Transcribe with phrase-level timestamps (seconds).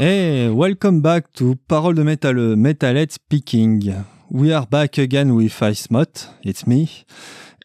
[0.00, 3.82] Hey, welcome back to Parole de Metal, Metalhead speaking.
[4.30, 5.88] We are back again with Ice
[6.44, 6.88] it's me.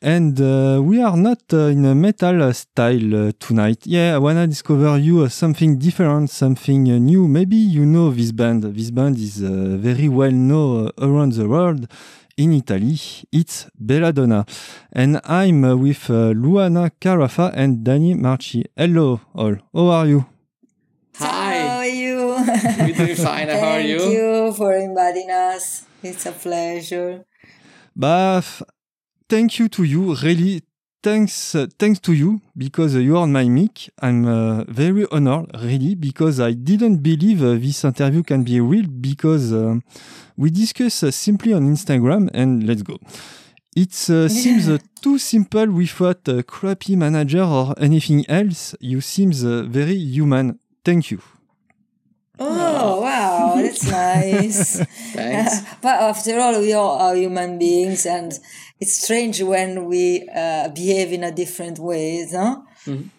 [0.02, 3.86] And uh, we are not uh, in a metal style uh, tonight.
[3.86, 7.27] Yeah, I wanna discover you uh, something different, something uh, new.
[7.27, 8.63] Maybe you know this band.
[8.63, 11.88] This band is uh, very well known around the world.
[12.36, 13.00] In Italy,
[13.32, 14.48] it's Belladonna.
[14.91, 18.66] And I'm with Luana Caraffa and Danny Macchi.
[18.76, 19.57] Hello, all.
[19.72, 20.26] How are you?
[21.18, 21.57] Hi.
[21.60, 22.35] How are you?
[22.77, 23.49] We're doing fine.
[23.49, 23.99] How are you?
[23.99, 25.85] Thank you for inviting us.
[26.02, 27.26] It's a pleasure.
[27.96, 28.41] Bah,
[29.29, 30.16] thank you to you.
[30.16, 30.63] Really,
[31.04, 33.90] thanks, uh, thanks to you because uh, you are on my mic.
[34.01, 38.88] I'm uh, very honored, really, because I didn't believe uh, this interview can be real
[38.88, 39.76] because uh,
[40.38, 42.98] we discuss uh, simply on Instagram and let's go.
[43.76, 44.70] It seems
[45.01, 48.76] too simple without a crappy manager or anything else.
[48.79, 50.60] You seems very human.
[50.85, 51.21] Thank you.
[52.39, 54.79] Oh, wow, that's nice.
[55.13, 55.62] Thanks.
[55.81, 58.31] but after all, we all are human beings, and
[58.79, 62.61] it's strange when we uh, behave in a different ways, huh?
[62.85, 63.09] Mhm.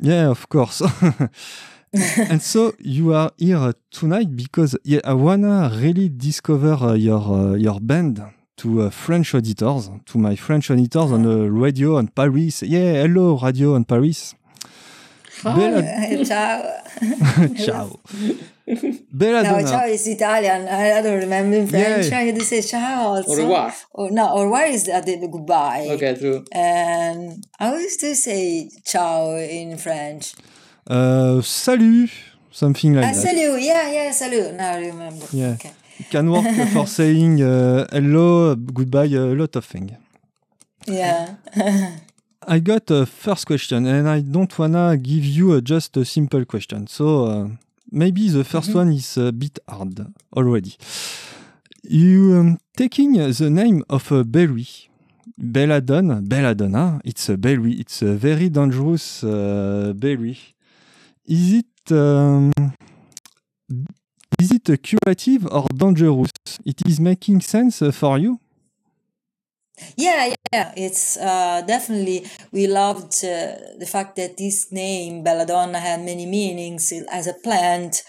[0.00, 0.80] Yeah, of course.
[1.92, 4.74] and so you are here tonight because
[5.04, 8.22] I wanna really discover uh, your uh, your band
[8.56, 12.62] to uh, French auditors, to my French auditors on the radio on Paris.
[12.62, 14.34] Yeah, hello, radio on Paris.
[15.44, 16.62] Bella- ciao.
[17.56, 18.00] ciao.
[18.66, 18.76] No,
[19.12, 19.66] Belladonna.
[19.68, 20.68] ciao is Italian.
[20.68, 22.06] I, I don't remember in French.
[22.08, 22.18] Yeah.
[22.18, 23.32] I had to say ciao also.
[23.32, 23.72] Au revoir.
[23.92, 25.88] Or no, or where is that the goodbye?
[25.90, 26.44] Okay, true.
[26.52, 30.34] And I used to say ciao in French.
[30.86, 32.10] Uh, salut,
[32.50, 33.22] something like Ah, that.
[33.22, 33.60] salut.
[33.60, 34.54] Yeah, yeah, salut.
[34.54, 35.26] Now I remember.
[35.32, 35.54] Yeah.
[35.54, 35.72] Okay.
[36.10, 39.92] Can work for saying uh, hello, goodbye, a lot of things.
[40.86, 41.34] Yeah.
[42.46, 46.44] I got a first question, and I don't wanna give you a, just a simple
[46.44, 46.86] question.
[46.86, 47.48] So uh,
[47.90, 50.74] maybe the 1st one is a bit hard already.
[51.82, 54.66] You um, taking the name of a berry,
[55.38, 57.00] belladonna, belladonna.
[57.04, 57.72] It's a berry.
[57.72, 60.38] It's a very dangerous uh, berry.
[61.26, 62.52] Is it um,
[64.38, 66.30] is it a curative or dangerous?
[66.64, 68.38] It is making sense uh, for you.
[69.96, 72.26] Yeah, yeah, it's uh, definitely.
[72.52, 78.02] We loved uh, the fact that this name Belladonna had many meanings as a plant.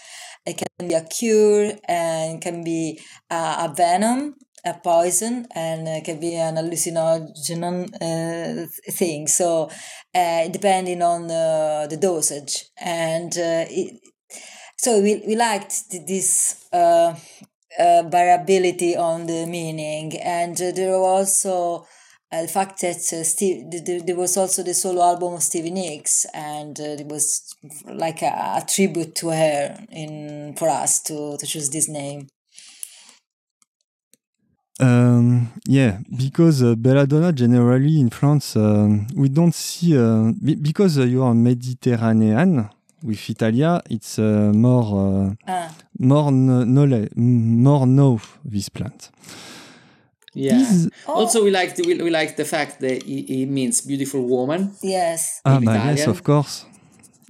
[0.46, 6.20] It can be a cure and can be uh, a venom, a poison, and can
[6.20, 9.26] be an hallucinogen uh, thing.
[9.26, 9.70] So,
[10.14, 14.00] uh, depending on the dosage, and uh, it,
[14.78, 16.66] so we we liked th- this.
[17.78, 21.06] Uh, variability on the meaning, and uh, there was
[21.44, 21.86] also
[22.32, 25.42] uh, the fact that uh, Steve, th- th- there was also the solo album of
[25.42, 27.54] Stevie Nicks, and uh, it was
[27.86, 28.26] like a,
[28.58, 32.28] a tribute to her in for us to to choose this name.
[34.80, 39.92] Um, yeah, because uh, belladonna generally in France um, we don't see
[40.42, 42.68] be- because you are Mediterranean
[43.04, 48.20] with Italia it's uh, more uh, Ah, more no, no more know
[48.52, 49.10] this plant.
[50.34, 50.60] Yeah.
[50.60, 51.14] Is- Oh.
[51.20, 54.60] Also, we like the, we, we like the fact that it, it means beautiful woman.
[54.82, 56.10] yes, ah, in yes, Italian.
[56.10, 56.64] of course.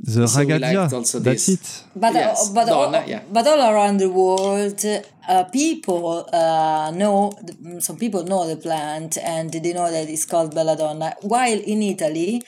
[0.01, 1.49] The So we ragazza, that's this.
[1.49, 1.85] it.
[1.95, 3.23] but Yes, uh, but donna, all, yeah.
[3.33, 7.33] but all around the world, uh, people uh, know
[7.81, 11.15] some people know the plant and they know that it's called belladonna.
[11.23, 12.43] While in Italy,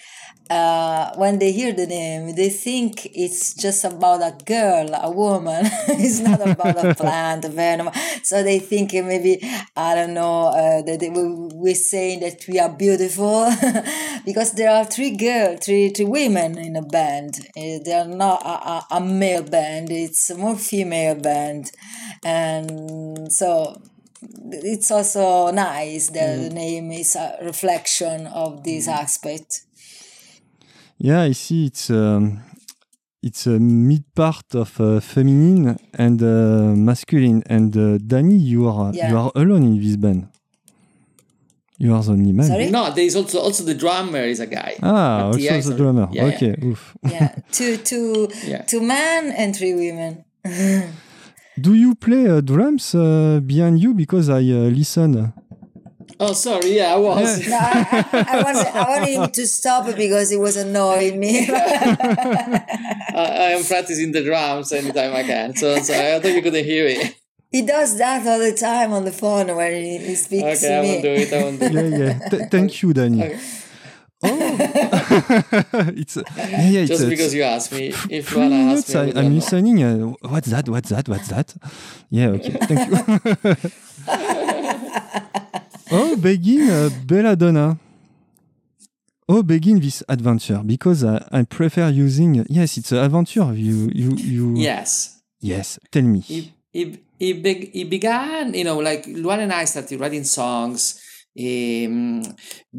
[0.50, 5.64] uh, when they hear the name, they think it's just about a girl, a woman.
[5.88, 7.90] it's not about a plant, a venom.
[8.22, 9.38] So they think maybe
[9.76, 11.22] I don't know uh, that they, we,
[11.54, 13.52] we're saying that we are beautiful
[14.24, 17.34] because there are three girls, three three women in a band.
[17.56, 19.90] Uh, They are not a, a, a male band.
[19.90, 21.70] It's a more female band,
[22.24, 23.80] and so
[24.50, 29.62] it's also nice that the name is a reflection of this aspect.
[30.98, 31.66] Yeah, I see.
[31.66, 32.40] It's um,
[33.22, 37.42] it's a mid part of uh, feminine and uh, masculine.
[37.46, 39.10] And uh, Danny, you are Yeah.
[39.10, 40.28] you are alone in this band.
[41.78, 42.46] You are the only man.
[42.46, 42.70] Sorry?
[42.70, 44.76] No, there is also also the drummer is a guy.
[44.82, 46.08] Ah, Mattia also is the a- drummer.
[46.12, 46.34] yeah, yeah.
[46.34, 46.96] okay, oof.
[47.02, 48.62] Yeah, two two Yeah.
[48.62, 50.24] two men and three women.
[51.60, 53.92] Do you play uh, drums uh, behind you?
[53.94, 55.32] Because I uh, listen.
[56.18, 56.70] Oh, sorry.
[56.76, 57.46] Yeah, I was.
[57.48, 61.18] No, I, I, I wanted I wanted him to stop it because it was annoying
[61.20, 61.46] me.
[61.50, 62.64] I,
[63.14, 65.54] I am practicing the drums anytime I can.
[65.56, 67.14] So, so I thought you couldn't hear it.
[67.50, 70.78] he does that all the time on the phone when he, he speaks Okay, to
[70.78, 70.88] I me.
[70.90, 71.32] won't do it.
[71.32, 71.72] I won't do it.
[71.72, 72.28] Yeah, yeah.
[72.28, 73.22] Th- thank you, Danny.
[73.24, 73.40] Okay.
[74.22, 74.28] Oh,
[75.94, 76.84] it's yeah, yeah.
[76.86, 78.88] Just uh, because you asked me, if three Luana minutes.
[78.88, 79.82] asked me, I I, would I'm listening.
[79.84, 80.68] Uh, what's that?
[80.70, 81.06] What's that?
[81.06, 81.54] What's that?
[82.08, 82.28] Yeah.
[82.28, 82.56] Okay.
[82.62, 83.56] Thank you.
[85.96, 87.78] oh, begin uh, Belladonna.
[89.28, 92.46] Oh, begin this adventure because I, I prefer using.
[92.48, 93.52] Yes, it's an adventure.
[93.54, 94.54] You, you, you.
[94.56, 95.20] Yes.
[95.40, 95.78] Yes.
[95.90, 96.22] Tell me.
[96.28, 96.88] it, it,
[97.18, 101.00] it, beg- it began, you know, like Luan and I started writing songs
[101.38, 102.22] um,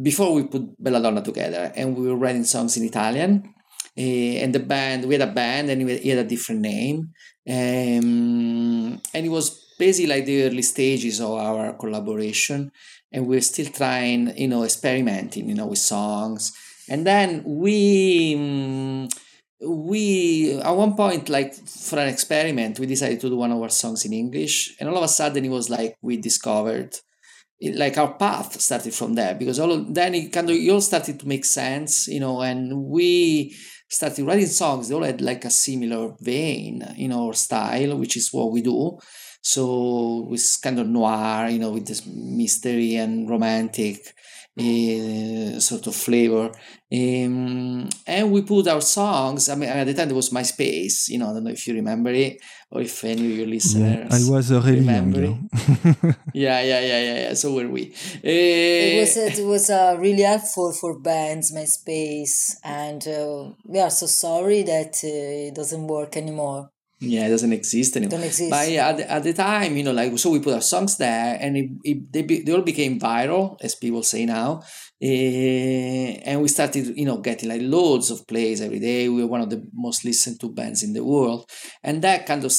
[0.02, 3.54] before we put Belladonna together, and we were writing songs in Italian.
[4.00, 7.10] Uh, and the band, we had a band, and we- he had a different name,
[7.50, 9.50] um, and it was
[9.80, 12.72] basically like the early stages of our collaboration,
[13.12, 16.52] and we we're still trying, you know, experimenting, you know, with songs,
[16.90, 18.36] and then we.
[18.36, 19.10] mm,
[19.60, 23.70] we at one point like for an experiment we decided to do one of our
[23.70, 26.96] songs in english and all of a sudden it was like we discovered
[27.60, 30.70] it, like our path started from there because all of, then it kind of it
[30.70, 33.56] all started to make sense you know and we
[33.90, 38.16] started writing songs they all had like a similar vein you know or style which
[38.16, 38.98] is what we do
[39.42, 44.14] so it's kind of noir you know with this mystery and romantic
[44.60, 46.50] uh, sort of flavor
[46.92, 51.18] um, and we put our songs i mean at the time there was myspace you
[51.20, 52.38] know i don't know if you remember it
[52.72, 53.96] or if any of your listeners.
[53.98, 55.12] Yeah, listeners I was a really young.
[55.14, 56.14] remember yeah.
[56.34, 57.94] yeah yeah yeah yeah yeah so were we
[58.24, 63.90] It Uh, was it was uh, really helpful for bands, MySpace, and uh, we are
[63.92, 66.70] so sorry that uh, it doesn't work anymore.
[67.00, 68.50] Yeah it doesn't exist anymore Don't exist.
[68.50, 70.98] But yeah, at the, at the time, you know, like so we put our songs
[70.98, 74.62] there, and it, it, they be, they all became viral, as people say now.
[75.00, 79.08] Eh, and we started, you know, getting like loads of plays every day.
[79.10, 81.50] We were one of the most listened to bands in the world,
[81.84, 82.52] and that kind of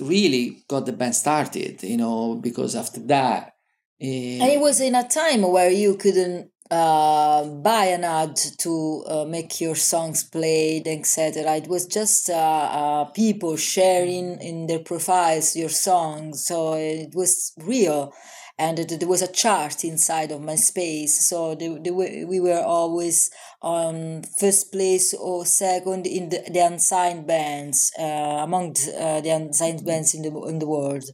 [0.00, 3.52] really got the band started, you know, because after that,
[4.00, 9.04] eh, And it was in a time where you couldn't uh, buy an ad to
[9.06, 11.56] uh, make your songs played, etc.
[11.56, 17.52] It was just uh, uh, people sharing in their profiles your songs, so it was
[17.58, 18.12] real.
[18.58, 23.30] And there was a chart inside of MySpace, so they, they were, we were always
[23.60, 29.28] on first place or second in the, the unsigned bands uh, among the, uh, the
[29.28, 31.04] unsigned bands in the in the world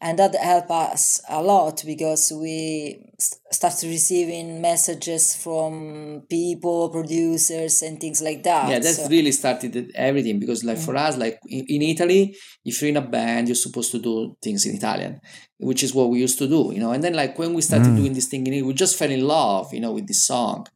[0.00, 3.12] and that helped us a lot because we
[3.50, 8.68] st- started receiving messages from people producers and things like that.
[8.70, 12.80] Yeah that So- really started everything because like for us like in, in italy if
[12.80, 15.20] you're in a band you're supposed to do things in italian
[15.58, 16.92] which is what we used to do you know?
[16.92, 17.96] And then like when we started Mm.
[17.96, 20.66] doing this thing in English, we just fell in love you know with this song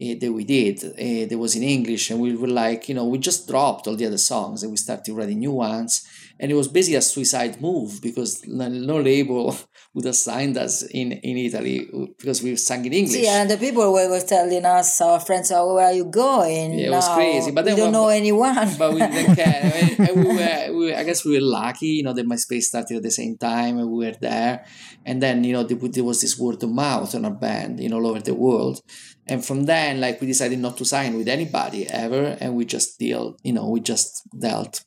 [0.00, 3.06] eh, that we did uh, that was in english and we were like you know
[3.12, 5.92] we just dropped all the other songs and we started writing new ones
[6.40, 9.54] and it was basically a suicide move because no, label
[9.94, 11.88] would have signed us in in italy
[12.18, 15.52] because we sang in english See, and the people were, were telling us, our friends,
[15.52, 16.78] oh, where are you going?
[16.78, 17.14] Yeah, it was now?
[17.14, 18.68] crazy, but we then don't when- know anyone.
[18.78, 19.60] but we didn't care.
[19.74, 22.62] I, and we were, we were, I guess we were lucky, you know, that MySpace
[22.62, 24.64] started at the same time and we were there.
[25.04, 27.88] And then, you know, there, there was this word of mouth on our band, you
[27.88, 28.80] know, all over the world.
[29.26, 32.36] And from then, like, we decided not to sign with anybody ever.
[32.40, 34.84] And we just deal, you know, we just dealt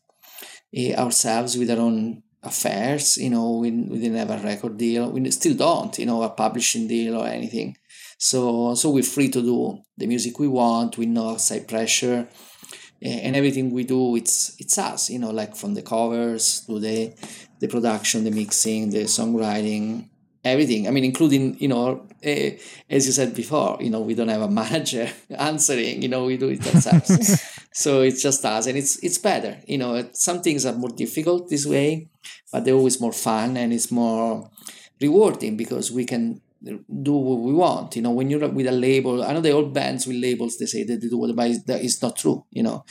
[0.74, 3.18] eh, ourselves with our own affairs.
[3.18, 5.10] You know, we, we didn't have a record deal.
[5.12, 7.77] We still don't, you know, a publishing deal or anything.
[8.18, 12.27] So, so we're free to do the music we want with no outside pressure
[13.03, 17.13] and everything we do it's it's us you know like from the covers to the
[17.60, 20.08] the production the mixing the songwriting
[20.44, 20.88] everything.
[20.88, 22.50] I mean including you know uh,
[22.90, 26.38] as you said before you know we don't have a manager answering you know we
[26.38, 27.50] do it ourselves.
[27.76, 30.08] So it's just us and it's it's better you know.
[30.14, 32.08] Some things are more difficult this way
[32.52, 34.50] but they're always more fun and it's more
[35.02, 38.12] rewarding because we can do what we want you know.
[38.12, 41.02] When you're with a label i know the old bands with labels they say that
[41.02, 42.86] they do what but that is not true you know.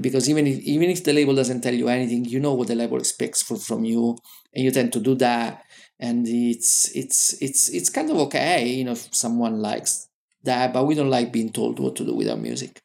[0.00, 2.74] Because even if even if the label doesn't tell you anything you know what the
[2.74, 4.16] label expects for, from you
[4.52, 5.62] and you tend to do that
[5.98, 10.08] and it's it's it's it's kind of okay you know if someone likes
[10.42, 12.80] that but we don't like being told what to do with our music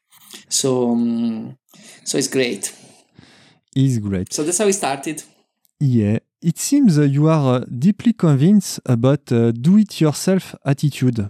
[0.47, 1.57] so um,
[2.03, 2.73] so it's great
[3.75, 4.31] it's great.
[4.33, 5.23] so that's how we started
[5.79, 11.29] Yeah, it seems uh, you are uh, deeply convinced about uh, do-it-yourself attitude.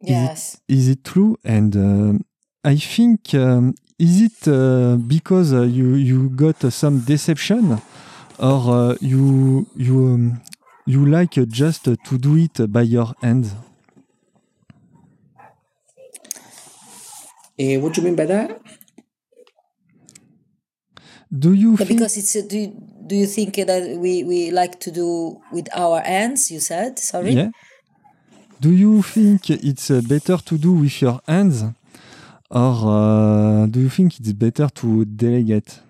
[0.00, 0.60] yes.
[0.68, 1.36] Is it true?
[1.44, 2.18] And uh,
[2.62, 7.80] I think um, is it uh, because uh, you you got uh, some deception,
[8.38, 10.40] or uh, you you um,
[10.86, 13.52] you like uh, just uh, to do it by your hands?
[17.58, 18.60] Eh, what do you mean by that
[21.30, 22.76] Do you Yeah, because it's, uh, do, you-
[23.06, 26.98] do you think that we, we like to do with our hands, you said?
[26.98, 27.32] Sorry?
[27.34, 27.50] Yeah.
[28.60, 31.64] do you think it's uh, better to do with your hands,
[32.50, 35.80] or uh, do you think it's better to delegate?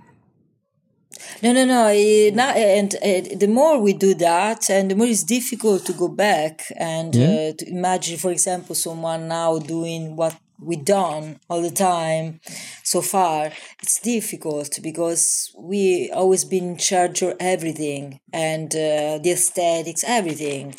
[1.43, 1.87] No, no, no.
[1.89, 5.93] eh, now, and uh, the more we do that, and the more it's difficult to
[5.93, 7.27] go back and Yeah.
[7.27, 12.41] uh, to imagine, for example, someone now doing what we done all the time
[12.83, 13.53] so far.
[13.83, 20.75] It's difficult because we always been in charge of everything and uh, the aesthetics, everything.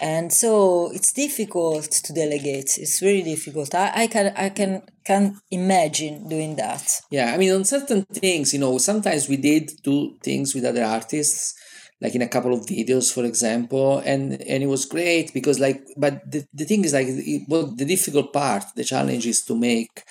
[0.00, 2.78] And so it's difficult to delegate.
[2.78, 3.74] It's really difficult.
[3.74, 7.00] I, I can I can can imagine doing that.
[7.10, 10.84] Yeah, I mean, on certain things, you know, sometimes we did do things with other
[10.84, 11.57] artists,
[12.00, 15.82] like in a couple of videos, for example, and and it was great because, like,
[15.96, 19.56] but the, the thing is, like, it, well, the difficult part, the challenge is to
[19.56, 20.04] make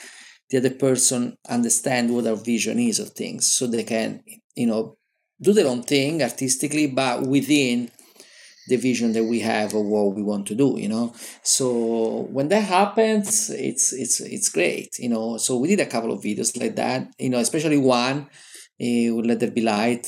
[0.49, 4.23] the other person understand what our vision is of things, so they can,
[4.55, 4.97] you know,
[5.41, 7.91] do their own thing artistically, but within
[8.67, 11.13] the vision that we have of what we want to do you know?
[11.41, 15.37] So when that happens it's it's it's great you know?
[15.37, 18.27] So we did a couple of videos like that you know especially one
[18.79, 20.03] with let there be light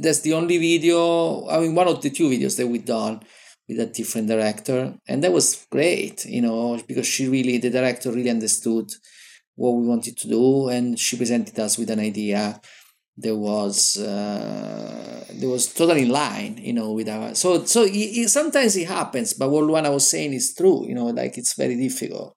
[0.00, 3.20] that's the only video i mean one of the two videos that we done
[3.68, 8.10] with a different director and that was great you know because she really the director
[8.10, 8.90] really understood
[9.54, 12.60] what we wanted to do and she presented us with an idea
[13.16, 17.90] there was uh, there was totally in line you know with our so so it,
[17.90, 21.54] it, sometimes it happens but what i was saying is true you know like it's
[21.54, 22.35] very difficult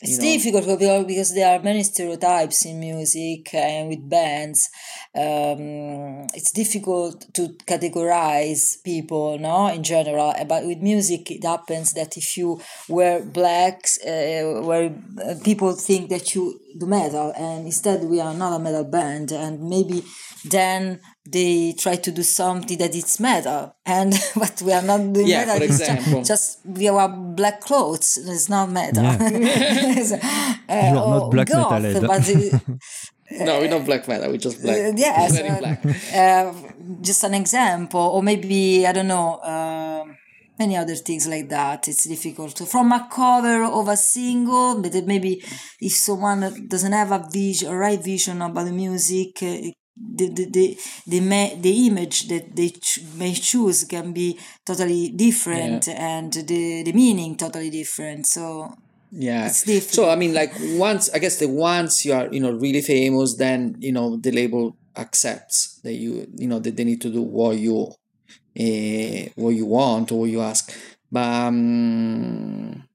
[0.00, 0.24] It's know.
[0.24, 0.64] difficult
[1.06, 4.68] because- there are many stereotypes in music and with bands.
[5.14, 10.34] Um, it's difficult to categorize people, no, in general.
[10.46, 16.10] But with music, it happens that if you wear blacks, uh, where uh, people think
[16.10, 20.04] that you do metal, and instead we are not a metal band, and maybe
[20.44, 25.26] then they try to do something that it's metal, and but we are not doing
[25.28, 25.56] Yeah, metal.
[25.58, 26.22] for example.
[26.24, 28.16] just we are black clothes.
[28.16, 29.04] It's not metal.
[29.20, 30.18] It's, uh,
[30.92, 32.06] You are not black goth, metalhead.
[32.06, 32.62] but it-
[33.30, 35.80] no we're not black metal we're just black uh, yes, uh, black
[36.14, 36.52] uh,
[37.02, 39.34] just an example, or maybe I don't know.
[39.36, 40.04] Uh,
[40.58, 41.86] many other things like that.
[41.86, 45.40] It's difficult to, from a cover of a single, but maybe
[45.80, 49.70] if someone doesn't have a vision, a right vision about the music, uh,
[50.16, 55.10] the the the the, ma- the image that they ch- may choose can be totally
[55.10, 58.26] different, and the the meaning totally different.
[58.26, 58.72] So
[59.10, 59.94] yeah It's different.
[59.94, 63.36] so i mean like once i guess the once you are you know really famous
[63.36, 67.22] then you know the label accepts that you you know that they need to do
[67.22, 67.92] what you
[68.60, 70.72] uh, what you want or what you ask
[71.10, 72.87] but um,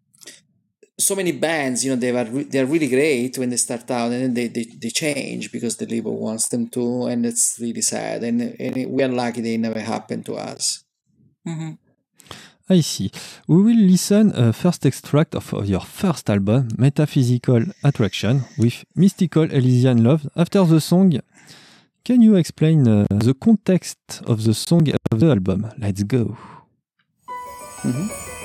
[0.98, 3.90] so many bands you know they are re- they are really great when they start
[3.90, 7.58] out and then they, they, they change because the label wants them to and it's
[7.60, 10.84] really sad and, and we are lucky they never happened to us
[11.48, 11.78] mhm.
[12.70, 13.12] I see.
[13.46, 20.02] We will listen a first extract of your first album, Metaphysical Attraction, with Mystical Illusion
[20.02, 20.30] Love.
[20.38, 21.20] After the song,
[22.06, 25.72] can you explain uh, the context of the song of the album?
[25.78, 26.38] Let's go.
[27.84, 28.43] I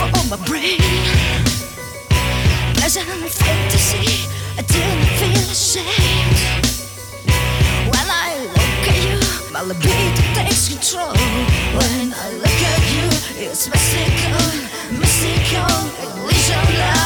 [0.00, 0.78] all my brain.
[2.74, 6.38] Pleasant fantasy, I didn't feel ashamed.
[7.92, 11.14] When I look at you, my libido takes control.
[11.78, 13.06] When I look at you,
[13.44, 16.97] it's mystical, mystical, illusion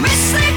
[0.00, 0.49] Missing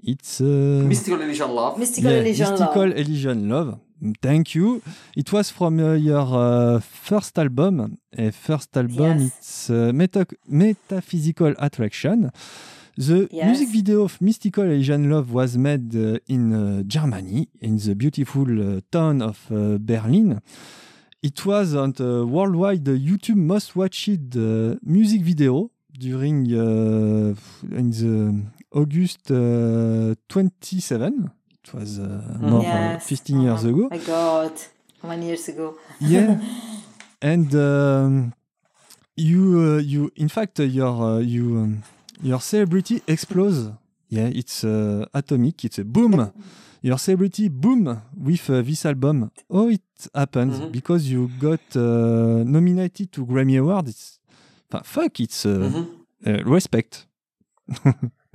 [0.04, 0.44] It's uh,
[0.88, 1.78] Mystical Illusion Love.
[1.78, 2.96] Mystical yeah, Illusion Mystical Love.
[2.98, 3.78] Illusion Love.
[4.22, 4.80] Thank you.
[5.14, 7.98] It was from uh, your uh, first album.
[8.16, 9.18] A first album.
[9.20, 9.36] Yes.
[9.38, 12.30] It's uh, Meta- Metaphysical Attraction.
[12.96, 13.46] The Yes.
[13.46, 18.46] music video of Mystical Illusion Love was made uh, in uh, Germany, in the beautiful
[18.48, 20.40] uh, town of uh, Berlin.
[21.22, 27.34] It was on the worldwide uh, YouTube most watched uh, music video during uh,
[27.80, 31.30] in the August uh, 27.
[31.64, 33.06] It was uh, more uh, Yes.
[33.08, 33.88] 15 years Oh ago.
[33.90, 34.52] My God,
[35.02, 35.76] how many years ago?
[36.00, 36.40] Yeah,
[37.20, 38.32] and um,
[39.16, 41.82] you uh, you in fact uh, your uh, you um,
[42.22, 43.70] your celebrity explodes.
[44.08, 45.64] Yeah, it's uh, atomic.
[45.64, 46.32] It's a boom.
[46.82, 49.30] Your celebrity boom with uh, this album.
[49.50, 49.82] Oh, it
[50.14, 50.72] happened Mhm.
[50.72, 53.88] because you got uh, nominated to Grammy Award.
[53.88, 54.18] It's
[54.72, 55.20] enfin, fuck.
[55.20, 55.84] It's uh,
[56.26, 57.06] uh, respect.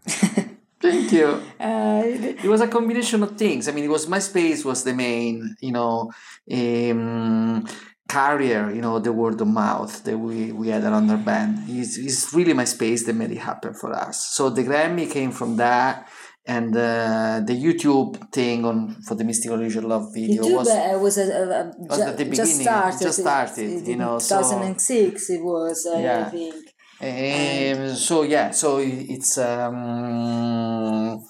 [0.82, 1.28] Thank you.
[1.60, 3.68] Uh, It was a combination of things.
[3.68, 6.12] I mean, it was MySpace was the main, you know,
[6.52, 7.66] um,
[8.08, 11.64] carrier, you know, the word of mouth that we, we had around our band.
[11.68, 14.28] It's, it's really MySpace that made it happen for us.
[14.36, 16.08] So the Grammy came from that,
[16.46, 21.00] and uh, the YouTube thing on for the Mystical Illusion Love video YouTube was uh,
[21.02, 23.02] was, uh, uh, was ju- at the just beginning, started.
[23.02, 26.30] just started, It- you know, so- 2006 it was, uh, I Yeah.
[26.30, 26.56] think.
[27.02, 31.22] Um, so yeah, so it's um,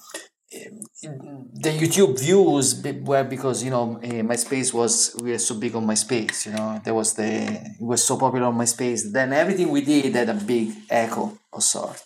[0.52, 5.86] the YouTube views were because you know uh, MySpace was we were so big on
[5.86, 6.46] MySpace.
[6.46, 9.12] You know, there was the it was so popular on MySpace.
[9.12, 12.02] Then everything we did had a big echo of sort.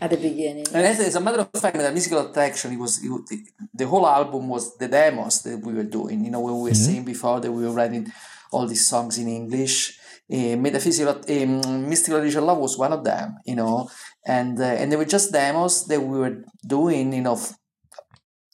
[0.00, 0.66] At the beginning.
[0.74, 3.38] And as, as a matter of fact, the musical attraction, it was it, wa- the,
[3.72, 6.24] the whole album was the demos that we were doing.
[6.24, 8.12] You know, when we were saying before that we were writing
[8.50, 9.98] all these songs in English.
[10.32, 13.36] Uh, Metaphysical, um, Mystical Illusion Love was one of them.
[13.44, 13.90] You know,
[14.26, 17.12] and uh, and they were just demos that we were doing.
[17.12, 17.52] You know, f-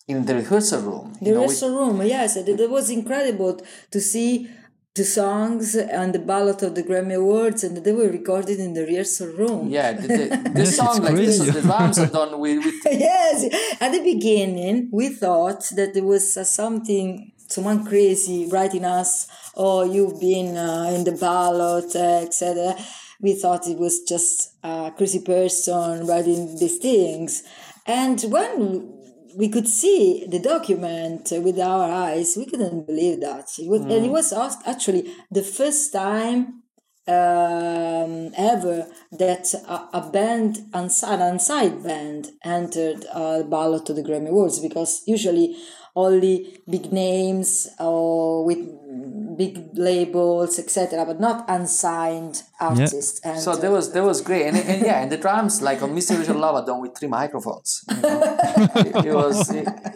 [0.08, 1.12] in the rehearsal room.
[1.20, 3.60] The you know, with- rehearsal room, yes, it, it was incredible
[3.92, 4.48] to see
[4.96, 8.84] the songs and the ballot of the Grammy Awards, and they were recorded in the
[8.84, 9.68] rehearsal room.
[9.68, 11.52] yeah, the, the, the song like this, crazy.
[11.52, 13.44] the drums are done with, with yes,
[13.80, 19.82] at the beginning, we thought that there was uh, something, someone crazy writing us, oh,
[19.84, 22.76] you've been uh, in the ballot, uh, etc.
[23.20, 27.42] We thought it was just a crazy person writing these things.
[27.86, 29.00] And when
[29.36, 33.46] we could see the document with our eyes, we couldn't believe that.
[33.58, 36.62] It was, And it was actually the first time
[37.06, 44.28] um, ever that a, a band, an unsigned band, entered a ballot to the Grammy
[44.28, 45.56] Awards because usually
[45.96, 48.58] only big names or with
[49.36, 53.20] big labels, etc., but not unsigned artists.
[53.24, 55.94] And So that was that was great, and, and yeah, and the drums like on
[55.94, 57.84] Mystical Illusion Love are done with three microphones.
[57.88, 58.22] You know?
[58.76, 59.36] it, it was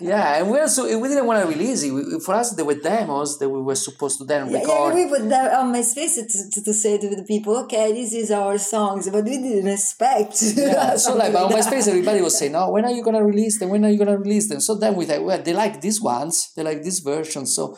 [0.01, 1.93] yeah, and we also we didn't want to release it.
[1.93, 4.95] We, for us, there were demos that we were supposed to then Yeah, record.
[4.97, 8.13] yeah, we put that on MySpace to, to, to say to the people, okay, this
[8.13, 10.35] is our songs, but we didn't expect.
[10.43, 11.65] Yeah, so like, but on that.
[11.65, 13.69] MySpace, everybody was saying, "No, when are you gonna release them?
[13.71, 16.51] When are you gonna release them?" So then we thought, well, they like these ones,
[16.57, 17.77] they like this version, so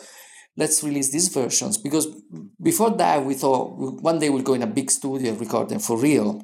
[0.57, 1.77] let's release these versions.
[1.79, 2.07] Because
[2.62, 5.79] before that, we thought one day we'll go in a big studio and record them
[5.81, 6.42] for real.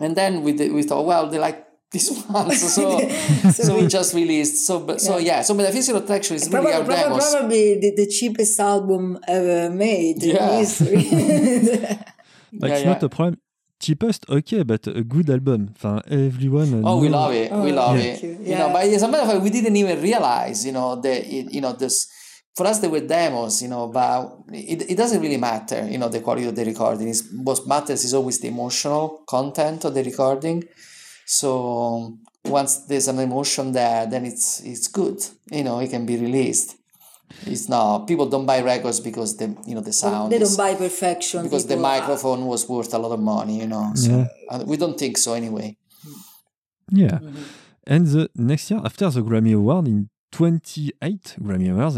[0.00, 2.98] and then we did, we thought, well, they like this one, so
[3.50, 4.66] so, we, we- just released.
[4.66, 7.34] So but so yeah, so metaphysical attraction is really Probably, our probably, demos.
[7.34, 10.52] probably the, the cheapest album ever made Yeah.
[10.52, 11.04] in history.
[12.52, 12.92] But Yeah, it's yeah.
[12.92, 13.38] not a problem.
[13.80, 15.70] Cheapest, okay, but a good album.
[15.74, 16.82] Enfin, everyone.
[16.84, 17.50] Oh, we love it.
[17.50, 18.26] we Oh, love thank it.
[18.26, 18.38] you.
[18.52, 21.26] You know, but as a matter of fact, we didn't even realize, you know, that
[21.26, 22.06] it, you know this.
[22.56, 26.08] For us, they were demos, you know, but it, it doesn't really matter, you know,
[26.08, 27.08] the quality of the recording.
[27.08, 30.62] It's, what matters is always the emotional content of the recording.
[31.26, 35.18] So once there's an emotion there, then it's it's good.
[35.50, 36.76] You know, it can be released.
[37.46, 40.30] It's not people don't buy records because the you know the sound.
[40.32, 41.44] they don't buy perfection.
[41.44, 43.92] because the people are- microphone was worth a lot of money, you know.
[43.94, 44.26] So Yeah.
[44.50, 45.76] uh, we don't think so anyway.
[46.90, 47.18] Yeah.
[47.18, 47.42] Mm-hmm.
[47.86, 51.96] And the next year, after the Grammy Award in 28 Grammy Awards,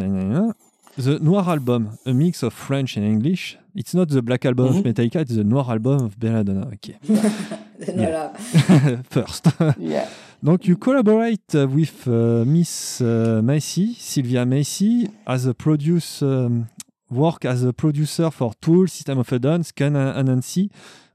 [0.96, 3.56] the Noir album, a mix of French and English.
[3.74, 4.82] It's not the Black album of Mhm.
[4.84, 6.68] Metallica, it's the Noir album of Belladonna.
[6.74, 6.98] Okay.
[9.10, 9.46] First.
[9.78, 10.08] Yeah.
[10.42, 16.66] Donc, you collaborate uh, with uh, Miss uh, Macy, Sylvia Macy, as a produce, um,
[17.10, 20.68] work as a producer for Tool, System of a Down, Scan Anansi,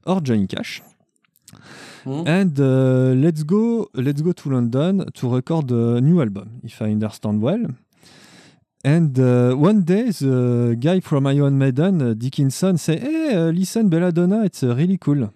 [0.04, 0.82] or Johnny Cash.
[2.06, 2.26] Mhm.
[2.26, 6.90] And uh, let's go, let's go to London to record a new album, if I
[6.92, 7.66] understand well.
[8.82, 13.90] And uh, one day, the guy from Iron Maiden, uh, Dickinson, say, "Hey, uh, listen,
[13.90, 15.30] Belladonna, it's uh, really cool."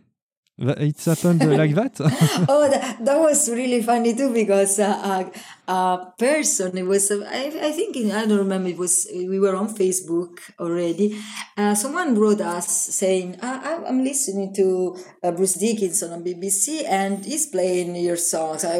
[0.57, 1.97] It's happened uh, like that.
[2.49, 5.31] oh, that, that was really funny too because uh,
[5.67, 9.09] a, a person, it was, uh, I, I think, in, I don't remember, it was,
[9.13, 11.21] we were on Facebook already.
[11.57, 17.25] Uh, someone wrote us saying, I, I'm listening to uh, Bruce Dickinson on BBC and
[17.25, 18.65] he's playing your songs.
[18.65, 18.79] I,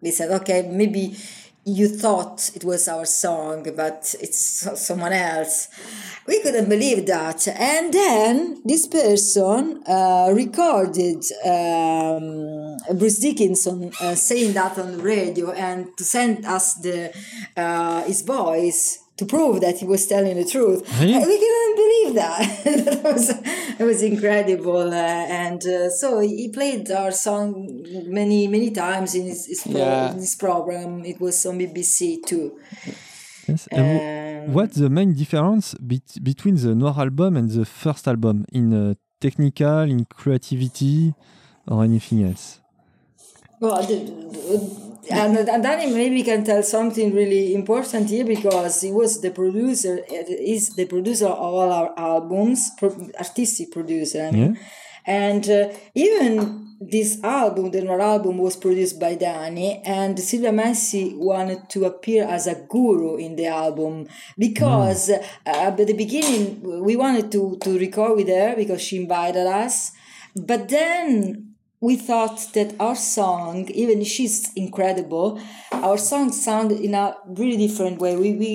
[0.00, 1.16] we said, okay, maybe
[1.64, 5.68] you thought it was our song, but it's someone else.
[6.26, 7.46] We couldn't believe that.
[7.48, 15.50] And then this person uh, recorded um, Bruce Dickinson uh, saying that on the radio
[15.52, 17.12] and to send us the
[17.56, 20.80] uh, his voice to prove that he was telling the truth.
[20.98, 21.12] Really?
[21.32, 22.40] We couldn't believe that.
[22.86, 23.28] that was,
[23.80, 24.88] it was incredible.
[24.92, 27.46] Uh, and uh, so he played our song
[28.06, 31.04] many, many times in his, his, pro- in his program.
[31.04, 32.58] It was on BBC too.
[33.46, 33.68] Yes.
[33.72, 38.72] Um, What's the main difference bet- between the Noir album and the first album in
[38.72, 41.14] uh, technical, in creativity,
[41.66, 42.60] or anything else?
[43.60, 48.92] Well, the, the- and, and Danny maybe can tell something really important here because he
[48.92, 54.26] was the producer, is the producer of all our albums, pro- artistic producer.
[54.26, 54.58] I mean.
[55.06, 61.14] And uh, even this album, the Noir album, was produced by Danny, and Sylvia Massy
[61.14, 64.08] wanted to appear as a guru in the album
[64.38, 69.46] because uh, at the beginning we wanted to, to record with her because she invited
[69.46, 69.92] us,
[70.34, 71.49] but then
[71.80, 75.40] we thought that our song, even if she's incredible,
[75.72, 78.16] our song sounded in a really different way.
[78.16, 78.50] We we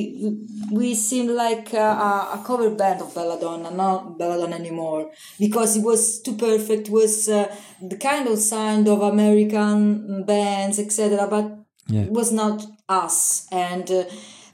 [0.72, 1.90] we seemed like a,
[2.38, 6.90] a cover band of Belladonna, not Belladonna anymore, because it was too perfect.
[6.90, 11.28] Was uh, the kind of sound of American bands, etc.
[11.28, 11.48] But
[11.88, 12.06] Yeah.
[12.08, 13.90] it was not us, and.
[13.92, 14.04] Uh,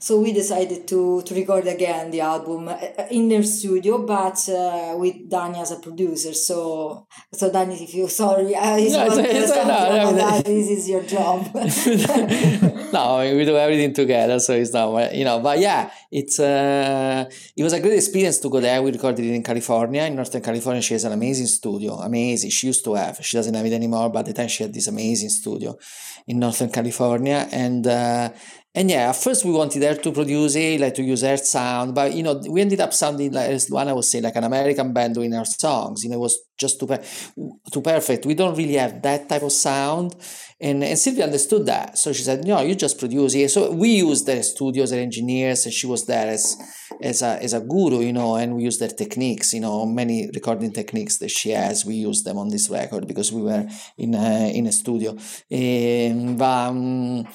[0.06, 2.76] so we decided to, to record again the album uh,
[3.18, 6.32] in their studio, but uh, with Danny as a producer.
[6.34, 10.40] So, so Danny, if you're sorry, I No, it's- it's- no, no, no.
[10.42, 11.38] this is your job.
[12.92, 15.38] no, I mean, we do everything together, so it's not you know.
[15.40, 17.24] But yeah, it's uh,
[17.56, 18.82] it was a great experience to go there.
[18.82, 20.82] We recorded it in California, in Northern California.
[20.82, 22.50] She has an amazing studio, amazing.
[22.50, 23.14] She used to have.
[23.24, 25.76] She doesn't have it anymore, but at the time she had this amazing studio
[26.26, 27.86] in Northern California, and.
[27.86, 28.30] Uh,
[28.74, 31.94] and yeah, at first we wanted her to produce it, like to use her sound,
[31.94, 34.94] but you know, we ended up sounding like as Luana was saying, like an American
[34.94, 36.02] band doing our songs.
[36.02, 37.02] You know, it was just too per-
[37.70, 38.24] too perfect.
[38.24, 40.14] We don't really have that type of sound,
[40.62, 43.88] and and Sylvia understood that, so she said, "No, you just produce it." So we
[43.96, 46.56] used their studios, their engineers, and she was there as
[47.02, 50.30] as a as a guru, you know, and we used their techniques, you know, many
[50.32, 51.84] recording techniques that she has.
[51.84, 53.66] We used them on this record because we were
[53.98, 55.10] in a, in a studio.
[55.10, 57.26] Um, but, um,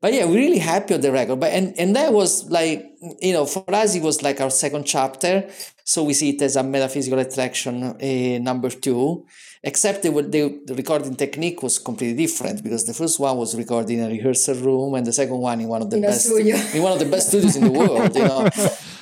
[0.00, 1.38] but yeah, we're really happy with the record.
[1.38, 4.84] But and and that was like you know for us it was like our second
[4.84, 5.50] chapter.
[5.84, 9.26] So we see it as a metaphysical attraction uh, number two.
[9.62, 13.90] Except the, the, the recording technique was completely different because the first one was recorded
[13.90, 16.82] in a rehearsal room and the second one in one of the In best in
[16.82, 18.14] one of the best studios in the world.
[18.16, 18.48] You know,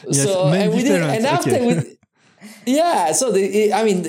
[0.06, 1.66] Yes, so and we did, and after okay.
[1.66, 1.97] we
[2.68, 4.04] Yeah, so the, I mean,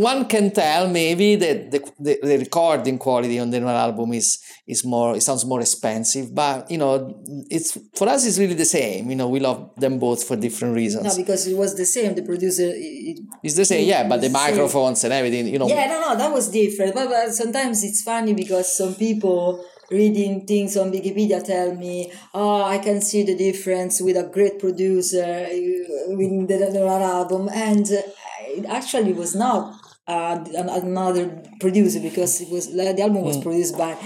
[0.00, 4.38] one can tell maybe that the, the, the recording quality on the new album is
[4.68, 5.16] is more.
[5.16, 8.24] It sounds more expensive, but you know, it's for us.
[8.24, 9.10] It's really the same.
[9.10, 11.04] You know, we love them both for different reasons.
[11.04, 12.14] No, because it was the same.
[12.14, 12.70] The producer.
[12.72, 14.08] It, it's the same, yeah.
[14.08, 14.54] But the the same.
[14.54, 15.66] microphones and everything, you know.
[15.66, 16.94] yeah, no, no, that was different.
[16.94, 22.62] But, but sometimes it's funny because some people reading things on Wikipedia tell me, oh,
[22.62, 27.86] I can see the difference with a great producer uh, with the, the album, and
[27.86, 28.02] uh,
[28.48, 29.74] it actually was not
[30.06, 33.96] uh, another producer because it was the album was produced by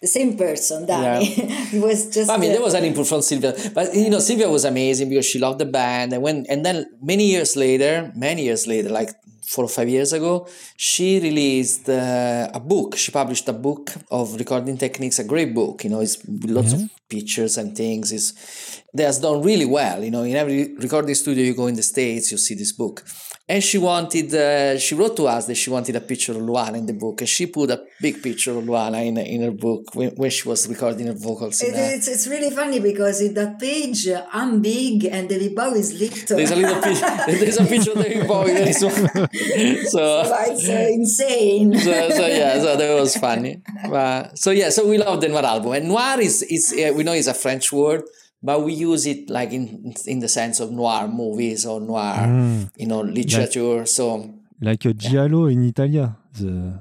[0.00, 1.26] the same person, Danny.
[1.36, 2.30] it was just.
[2.30, 5.08] I mean, uh, there was an input from Sylvia, but you know, Sylvia was amazing
[5.08, 8.88] because she loved the band, and when and then many years later, many years later,
[8.88, 9.10] like
[9.48, 12.96] four or five years ago, she released uh, a book.
[12.96, 15.84] She published a book of recording techniques, a great book.
[15.84, 16.18] You know, it's
[16.58, 18.12] lots of pictures and things.
[18.12, 20.04] It's they has done really well.
[20.04, 23.04] You know, in every recording studio you go in the states, you see this book.
[23.50, 26.76] And she wanted, uh, she wrote to us that she wanted a picture of Luana
[26.76, 29.94] in the book, and she put a big picture of Luana in, in her book
[29.94, 31.62] when, when she was recording her vocals.
[31.62, 35.98] It, it's, it's really funny because in that page I'm big and David Bowie is
[35.98, 36.36] little.
[36.36, 37.06] There's a little picture.
[37.26, 38.52] There's a picture of David Bowie.
[38.52, 38.92] There is one.
[38.92, 41.78] So, it's uh, insane.
[41.78, 43.62] so, so yeah, so that was funny.
[43.88, 47.02] But, so yeah, so we love the noir album, and noir is is uh, we
[47.02, 48.02] know it's a French word,
[48.42, 52.70] but we use it like in in the sense of noir movies or noir, mm.
[52.76, 53.86] you know, literature.
[53.86, 56.80] So Like a Giallo in Italia, the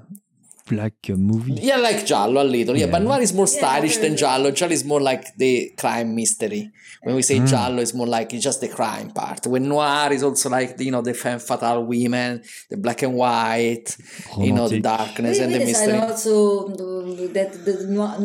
[0.69, 1.53] black movie.
[1.53, 2.77] yeah, like giallo a little.
[2.77, 4.51] Yeah, but noir is more Yeah, stylish than very- giallo.
[4.51, 6.71] Giallo is more like the crime mystery.
[7.03, 9.45] When we say giallo, it's more like it's just the crime part.
[9.47, 13.95] When noir is also like you know the femme fatale women, the black and white,
[14.39, 16.09] you know the darkness We, and the decided mystery.
[16.11, 18.17] also uh, that the noir,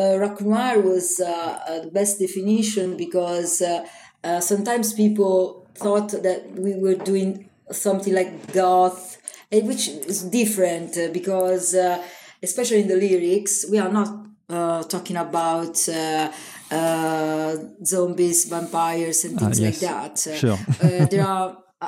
[0.00, 1.28] uh, rock noir was uh,
[1.68, 3.84] uh, the best definition because uh,
[4.24, 9.18] uh, sometimes people thought that we were doing something like goth,
[9.52, 12.02] eh, which is different uh, because, uh,
[12.42, 14.10] especially in the lyrics, we are not
[14.48, 16.30] uh, talking about uh,
[16.70, 19.80] uh, zombies, vampires, and Ah, things like yes.
[19.80, 20.26] that.
[20.26, 20.58] Uh, Sure.
[21.10, 21.58] there are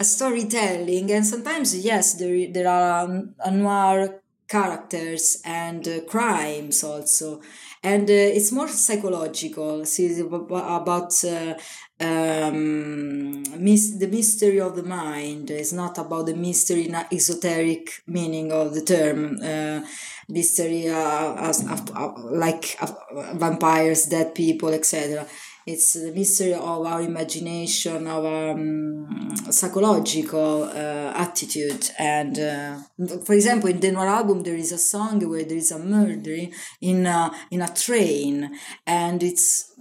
[0.00, 7.40] a storytelling, and sometimes yes, there there are um, noir characters and uh, crimes also,
[7.82, 9.84] and uh, it's more psychological.
[9.84, 11.12] See about.
[11.24, 11.54] Uh,
[12.00, 18.02] um, mis- the mystery of the mind is not about the mystery in a esoteric
[18.06, 19.38] meaning of the term.
[19.42, 19.80] Uh,
[20.28, 25.26] mystery uh, as, uh, uh, like uh, vampires dead people etc
[25.66, 31.90] it's the mystery of our imagination of our um, psychological uh, attitude.
[31.98, 32.78] And uh,
[33.24, 36.36] for example in the noir album there is a song where there is a murder
[36.82, 38.50] in a, in a train.
[38.86, 39.72] And it's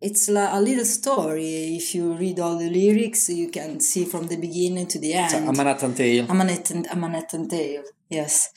[0.00, 4.26] it's like a little story if you read all the lyrics you can see from
[4.28, 6.26] the beginning to the end A Manhattan Tale.
[6.28, 7.84] a Manhattan, a Manhattan Tale.
[8.08, 8.50] Yes.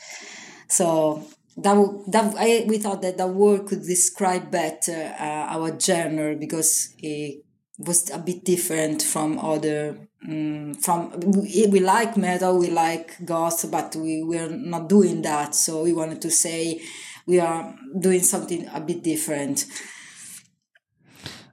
[0.68, 1.24] So
[1.58, 1.76] that
[2.08, 7.44] that I, we thought that that word could describe better uh, our genre because it
[7.78, 10.08] was a bit different from other.
[10.28, 15.54] Um, from we, we like metal, we like goth, but we we're not doing that.
[15.54, 16.82] So we wanted to say
[17.28, 19.66] we are doing something a bit different.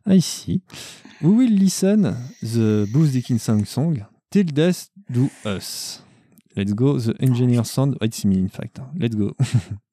[0.07, 0.63] I see.
[1.21, 2.03] We will listen
[2.43, 6.03] the Bruce Dickinson song Till Death Do Us.
[6.57, 6.99] Let's go.
[6.99, 7.99] The engineer sound.
[8.01, 8.79] It's me, in fact.
[8.97, 9.35] Let's go.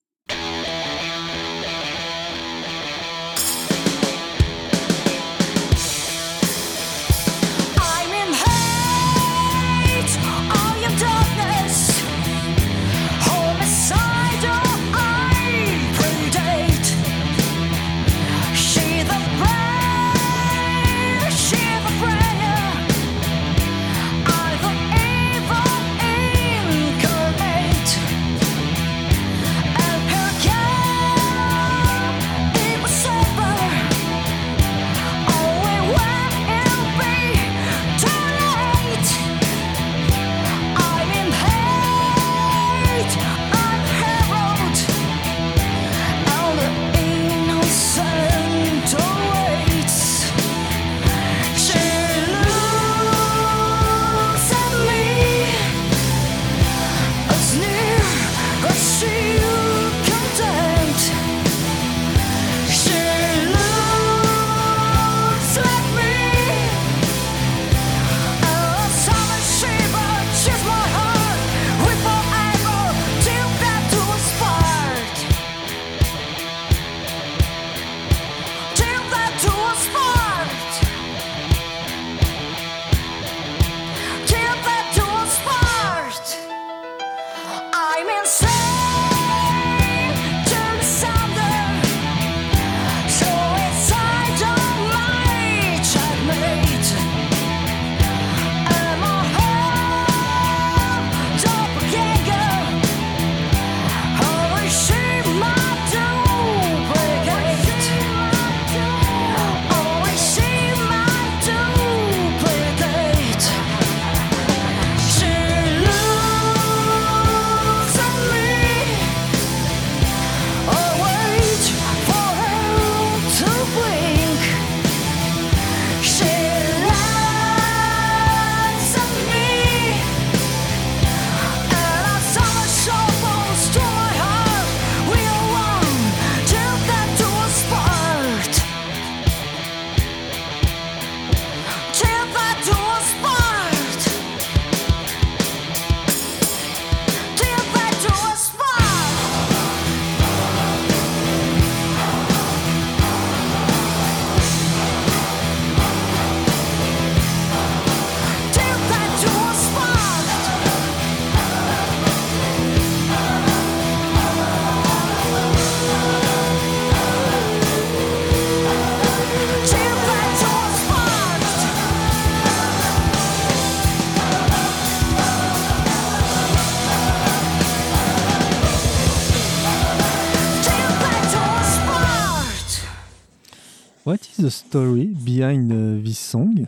[184.68, 186.68] story behind uh, this song?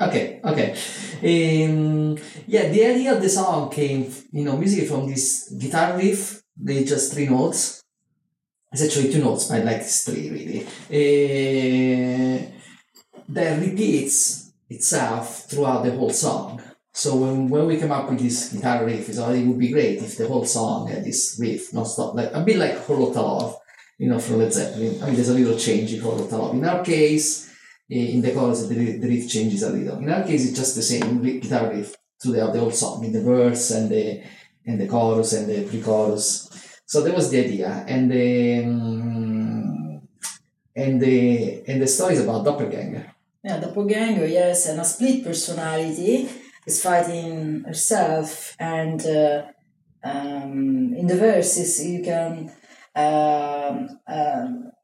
[0.00, 0.70] Okay, okay.
[1.22, 6.42] Um, yeah, the idea of the song came, you know, musically from this guitar riff.
[6.56, 7.82] They just three notes.
[8.72, 10.60] It's actually two notes, but I like it's three really.
[10.88, 12.46] Uh,
[13.28, 16.62] that repeats itself throughout the whole song.
[16.94, 19.72] So when, when we come up with this guitar riff, we thought it would be
[19.72, 23.22] great if the whole song had this riff non-stop, like a bit like Whole Lotta
[23.22, 23.56] Love,
[23.98, 25.02] you know, from Led Zeppelin.
[25.02, 26.54] I mean, there's a little change in Whole Lotta Love.
[26.54, 27.52] In our case,
[27.90, 29.98] eh, in the chorus, the, the riff changes a little.
[29.98, 33.22] In our case, it's just the same guitar riff throughout the whole song, in the
[33.22, 34.22] verse and the
[34.64, 36.48] and the chorus and the pre-chorus.
[36.86, 40.08] So that was the idea, and the um,
[40.76, 43.12] and the and the story is about doppelganger.
[43.42, 46.28] Yeah, doppelganger, yes, and a split personality
[46.66, 49.42] is fighting herself, and uh,
[50.04, 52.52] um, in the verses you can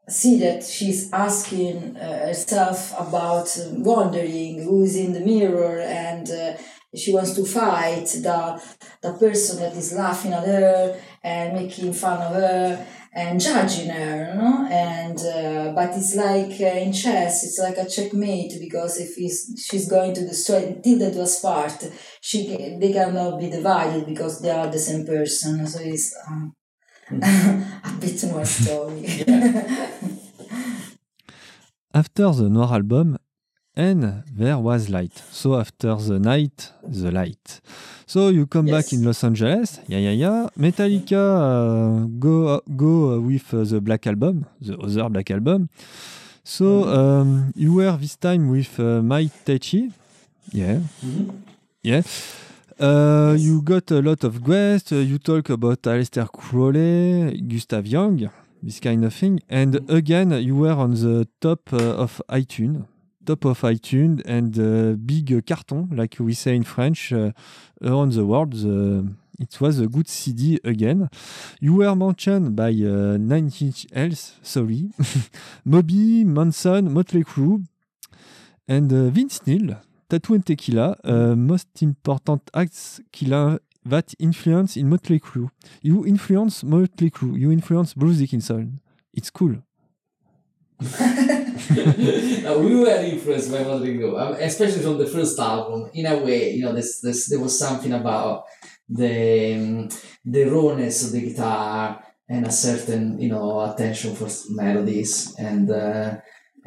[0.08, 6.54] see that she's asking uh, herself about uh, wondering who's in the mirror, and uh,
[6.96, 8.62] she wants to fight the
[9.02, 14.34] the person that is laughing at her and making fun of her and judging her,
[14.34, 14.66] no?
[14.70, 19.66] And uh, but it's like uh, in chess, it's like a checkmate because if he's,
[19.68, 21.90] she's going to destroy until that was part,
[22.20, 22.46] she
[22.80, 25.66] they cannot be divided because they are the same person.
[25.66, 26.54] So it's um,
[27.10, 29.24] a bit more story.
[31.94, 33.18] After the Noir album,
[33.78, 35.22] and there was light.
[35.30, 37.60] So after the night, the light.
[38.06, 40.48] So you come back in Los Angeles, yeah, yeah, yeah.
[40.58, 45.68] Metallica uh, go go with uh, the Black Album, the other Black Album.
[46.42, 49.92] So um, you were this time with uh, Mike Teichi,
[50.52, 50.80] yeah,
[51.82, 52.02] yeah.
[52.78, 54.92] Uh, You got a lot of guests.
[54.92, 58.30] Uh, you talk about Aleister Crowley, Gustav Young,
[58.62, 59.40] this kind of thing.
[59.48, 62.86] And again, you were on the top uh, of iTunes,
[63.26, 67.32] top of iTunes, and uh, big carton, like we say in French, uh,
[67.82, 68.52] around the world.
[68.52, 69.08] The,
[69.40, 71.08] it was a good CD again.
[71.60, 74.90] You were mentioned by uh, Nine Inch Nails, sorry,
[75.64, 77.64] Moby, Manson, Motley Crue,
[78.68, 79.76] and uh, Vince Neil.
[80.08, 85.50] Tattoo and Tequila, uh, most important acts killer that influence in Motley Crue.
[85.82, 87.38] You influence Motley Crue.
[87.38, 88.80] You influence Bruce Dickinson.
[89.12, 89.56] It's cool.
[92.48, 95.90] We were influenced by Motley Crue, um, especially from the first album.
[95.92, 98.44] In a way, you know, this, this, there was something about
[98.88, 99.88] the um,
[100.24, 106.16] the rawness of the guitar and a certain, you know, attention for melodies and uh,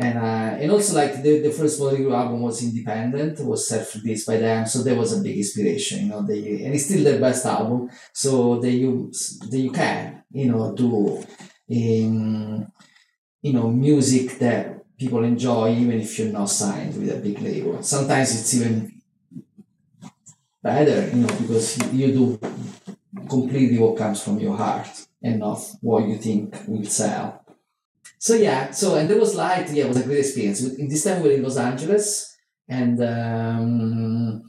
[0.02, 4.38] and uh, and also like the, the first Motley album was independent, was self-released by
[4.38, 6.06] them, so there was a big inspiration.
[6.06, 10.24] You know, they and it's still their best album, so they use they you can
[10.32, 12.72] you know do um,
[13.42, 17.82] you know music that people enjoy even if you're not signed with a big label.
[17.84, 19.02] Sometimes it's even
[20.64, 22.40] better, you know, because you, you do
[23.30, 24.88] completely what comes from your heart
[25.24, 27.41] and not what you think will sell.
[28.22, 29.72] So yeah, so and there was light.
[29.72, 30.62] Yeah, it was a great experience.
[30.62, 32.38] In this time we were in Los Angeles,
[32.70, 34.44] and um,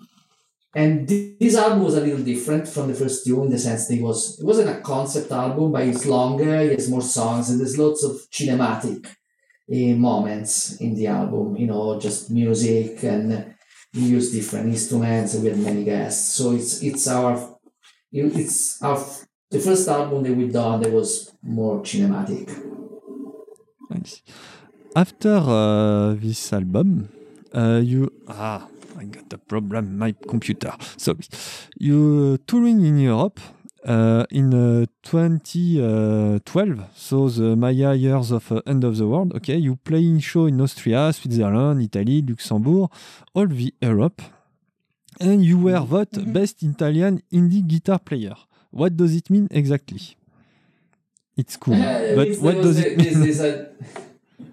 [0.75, 3.95] and this album was a little different from the first two in the sense that
[3.95, 6.55] it was it wasn't a concept album, but it's longer.
[6.57, 11.57] It has more songs, and there's lots of cinematic uh, moments in the album.
[11.57, 13.55] You know, just music, and
[13.95, 16.35] we use different instruments, and we had many guests.
[16.35, 17.57] So it's it's our
[18.13, 19.03] it's our
[19.51, 22.82] the first album that we done that was more cinematic.
[24.95, 27.09] After uh, this album,
[27.55, 28.67] uh, you ah,
[28.99, 29.99] I got a problem.
[29.99, 30.73] My computer.
[30.97, 31.25] Sorry.
[31.79, 33.41] You touring in Europe
[33.85, 36.85] uh, in uh, 2012.
[36.95, 39.35] So the Maya years of uh, end of the world.
[39.35, 42.91] Okay, you playing show in Austria, Switzerland, Italy, Luxembourg,
[43.35, 44.23] all the Europe,
[45.21, 48.35] and you were voted best Italian indie guitar player.
[48.71, 50.17] What does it mean exactly?
[51.37, 53.07] It's cool, Uh, but this- what does it mean?
[53.07, 53.69] this is a-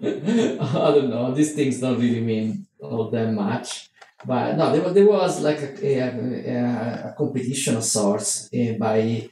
[0.02, 1.34] I don't know.
[1.34, 3.90] These things don't really mean all that much.
[4.26, 6.08] But no, there was, there was like a, a,
[6.56, 9.28] a, a competition of sorts uh, by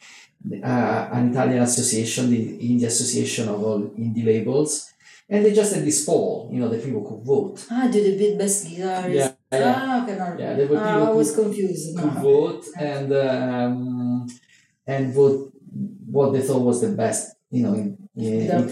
[0.63, 4.91] uh, an Italian association, the Indie Association of all indie labels,
[5.29, 7.67] and they just had this poll, you know, that people could vote.
[7.71, 9.15] ah, do the bit best guitarist.
[9.15, 9.75] Yeah, yeah.
[9.77, 10.37] Ah, okay, no.
[10.39, 11.97] Yeah, there were Ah, people I who- was confused.
[11.97, 12.21] could No.
[12.23, 14.27] vote and um,
[14.87, 15.53] and vote
[16.11, 18.69] what they thought was the best, you know, in, in, Guitar in,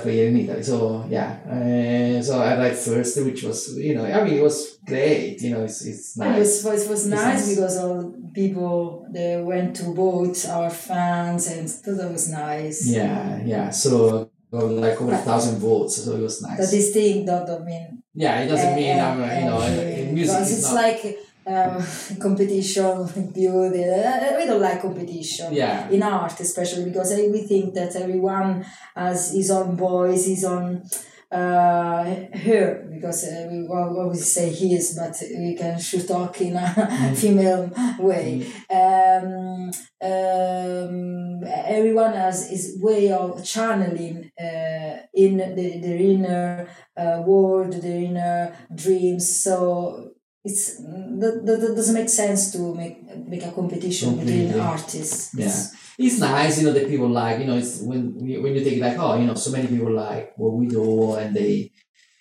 [0.00, 0.28] player.
[0.28, 0.62] in Italy.
[0.62, 4.78] So yeah, uh, so I liked first, which was you know, I mean, it was
[4.84, 5.40] great.
[5.40, 6.64] You know, it's it's nice.
[6.64, 7.54] It was, it was It's nice nice.
[7.54, 12.88] because all people they went to vote our fans and so that was nice.
[12.88, 13.70] Yeah, yeah.
[13.70, 16.58] So like over a thousand votes, so it was nice.
[16.58, 18.02] That this thing don't mean.
[18.14, 20.72] yeah, it doesn't uh, mean uh, I'm, uh, you know, uh, in music because it's
[20.72, 20.74] not.
[20.74, 21.18] like
[21.48, 21.82] um,
[22.26, 23.84] competition, beauty.
[23.84, 25.52] Uh, We don't like competition.
[25.52, 30.82] yeah, in art especially because we think that everyone has his own voice his own
[31.30, 32.04] uh,
[32.44, 37.70] her because uh, we always say his but we can should talk in a female
[37.98, 39.70] way um,
[40.00, 48.00] um, everyone has his way of channeling uh, in the, their inner uh, world their
[48.08, 50.12] inner dreams so
[50.44, 52.96] it's that, that, that doesn't make sense to make
[53.28, 55.46] make a competition between artists Yeah.
[55.46, 58.62] It's- it's nice, you know, that people like, you know, it's when you- when you
[58.62, 61.72] take it like, oh, you know, so many people like what we do, and they,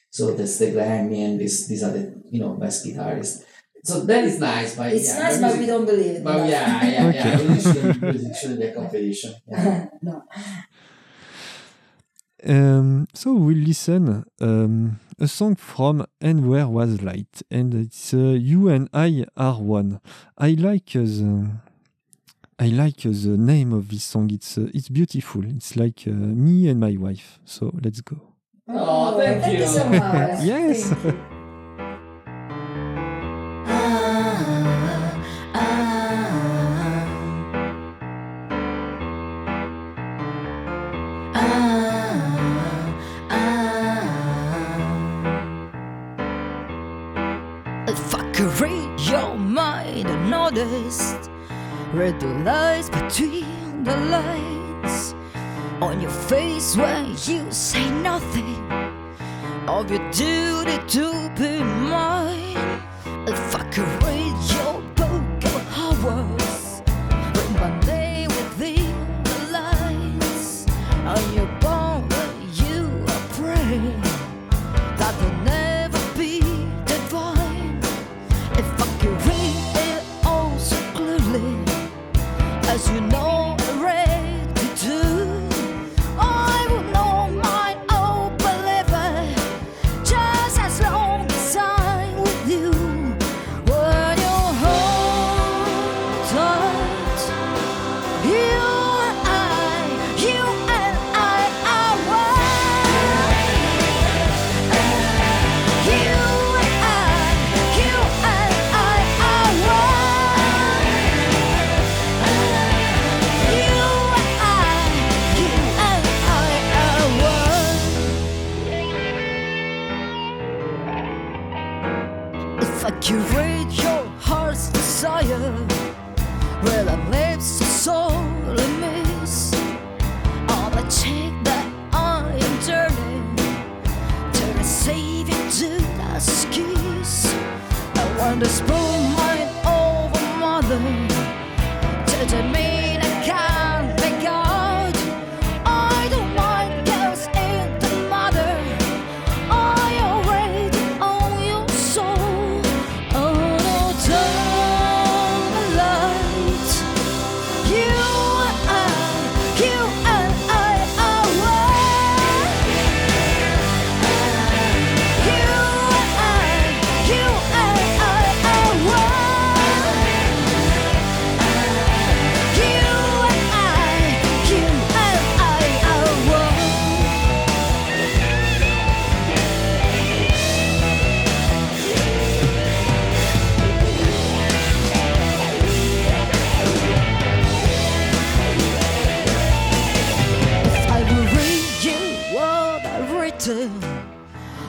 [0.10, 3.44] so that's the Grammy, and this these are the you know best guitarists.
[3.84, 6.24] So that is nice, but It's yeah, nice, but but music- we don't believe it.
[6.24, 6.50] But enough.
[6.50, 7.38] yeah, yeah, yeah.
[7.38, 7.48] Okay.
[7.48, 9.34] Music shouldn't, music shouldn't be a competition.
[9.48, 9.86] Yeah.
[10.02, 10.24] no.
[12.44, 18.36] Um, so we'll listen um, a song from And There Was Light, and it's uh,
[18.40, 20.00] You and I Are One.
[20.38, 21.52] I like uh, the
[22.60, 24.30] I like uh, the name of this song.
[24.32, 25.44] It's uh, it's beautiful.
[25.46, 27.40] It's like uh, me and my wife.
[27.46, 28.18] So let's go.
[28.68, 29.66] Oh, thank you.
[29.66, 30.44] so much.
[30.44, 30.90] Yes.
[30.90, 31.04] Thank you.
[31.04, 31.27] If I could
[48.46, 51.32] read your mind, I noticed
[51.92, 55.16] read the lies between the lines
[55.82, 58.72] on your face when you say nothing
[59.68, 62.82] of your duty to be mine.
[63.28, 64.87] If I could read your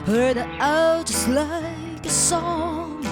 [0.09, 3.05] Heard it out just like a song.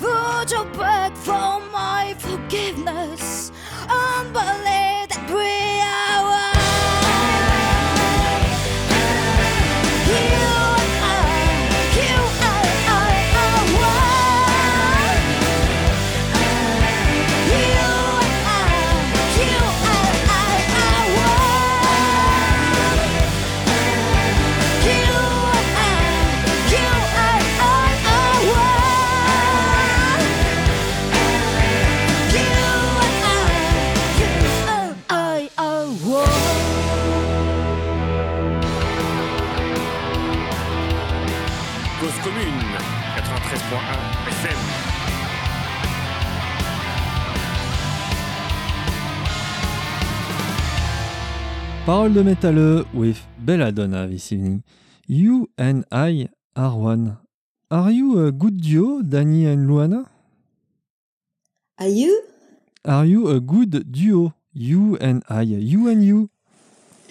[0.00, 3.52] Would you beg for my forgiveness
[3.86, 4.32] and
[51.90, 54.62] Parole de métalleux with Belladonna this evening.
[55.08, 57.18] You and I are one.
[57.68, 60.06] Are you a good duo, Danny and Luana?
[61.80, 62.22] Are you?
[62.84, 66.30] Are you a good duo, you and I, you and you?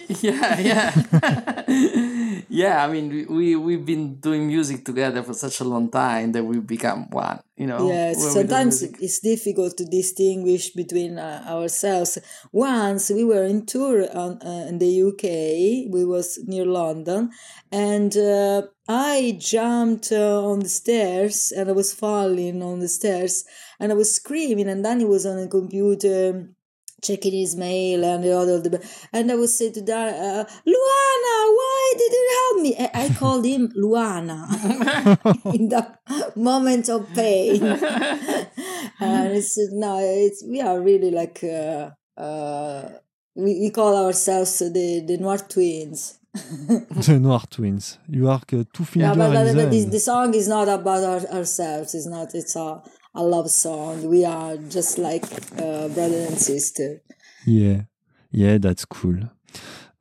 [0.22, 2.06] yeah yeah
[2.48, 6.32] yeah i mean we, we we've been doing music together for such a long time
[6.32, 11.44] that we've become one you know Yes, we sometimes it's difficult to distinguish between uh,
[11.46, 12.18] ourselves.
[12.52, 17.30] Once we were in tour on, uh, in the UK, we was near London,
[17.70, 23.44] and uh, I jumped uh, on the stairs and I was falling on the stairs
[23.78, 26.48] and I was screaming, and Danny was on a computer
[27.02, 28.80] checking his mail and the other
[29.12, 32.76] and I would say to Danny, uh, Luana, why did you help me?
[32.78, 34.46] I, I called him Luana
[35.54, 35.98] in the
[36.36, 37.62] moment of pain.
[39.00, 41.90] and it's no, it's we are really like uh,
[42.20, 42.88] uh,
[43.34, 46.18] we, we call ourselves the the Noir twins.
[46.32, 47.98] the Noir Twins.
[48.08, 50.68] You are uh, two Yeah, fingers but, but, but the, the the song is not
[50.68, 51.94] about our, ourselves.
[51.94, 52.34] It's not.
[52.34, 52.82] It's a
[53.14, 54.08] a love song.
[54.08, 55.24] We are just like
[55.58, 57.02] uh, brother and sister.
[57.46, 57.82] Yeah,
[58.30, 59.18] yeah, that's cool.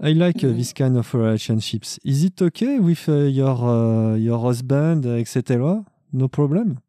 [0.01, 0.57] I like uh, Mhm.
[0.57, 1.99] this kind of relationships.
[2.05, 5.85] Is it okay with uh, your uh, your husband, etc.?
[6.13, 6.79] No problem?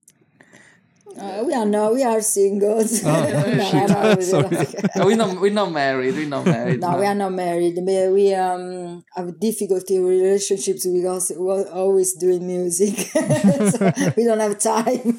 [1.18, 3.02] Uh, we are no, we are singles.
[3.04, 3.90] Ah, no, shit.
[3.90, 4.48] no, we Sorry.
[4.48, 7.76] don't- No, we're not we're not married we're not married No, we are not married.
[7.76, 12.96] We, we um have difficulty in relationships because we're always doing music,
[13.72, 15.18] so we don't have time.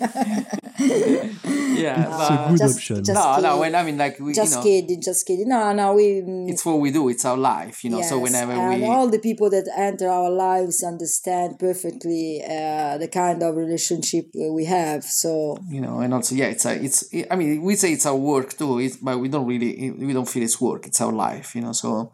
[0.79, 2.95] yeah It's a good just, option.
[3.03, 3.59] Just no no kidding.
[3.59, 5.49] when i mean like we just you know kidding, just kidding.
[5.49, 6.23] No, no, we.
[6.51, 9.19] it's what we do it's our life you know so whenever and we all the
[9.19, 15.03] people that enter our lives understand perfectly uh, the kind of relationship we have.
[15.03, 18.15] So you know and also yeah it's a it's i mean we say it's our
[18.15, 21.55] work too it's, but we don't really we don't feel it's work it's our life
[21.55, 22.11] you know so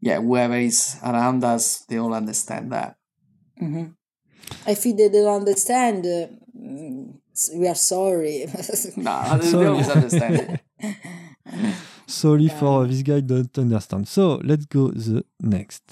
[0.00, 2.96] yeah whoever is around us they all understand that
[3.62, 3.94] mhm.
[4.66, 7.14] if they don't understand, uh, mm,
[7.54, 8.46] we are sorry.
[8.96, 9.64] no they, Sorry.
[9.64, 10.60] they always understand
[12.06, 14.06] Sorry for uh, this guy don't understand.
[14.06, 15.82] So let's go the next.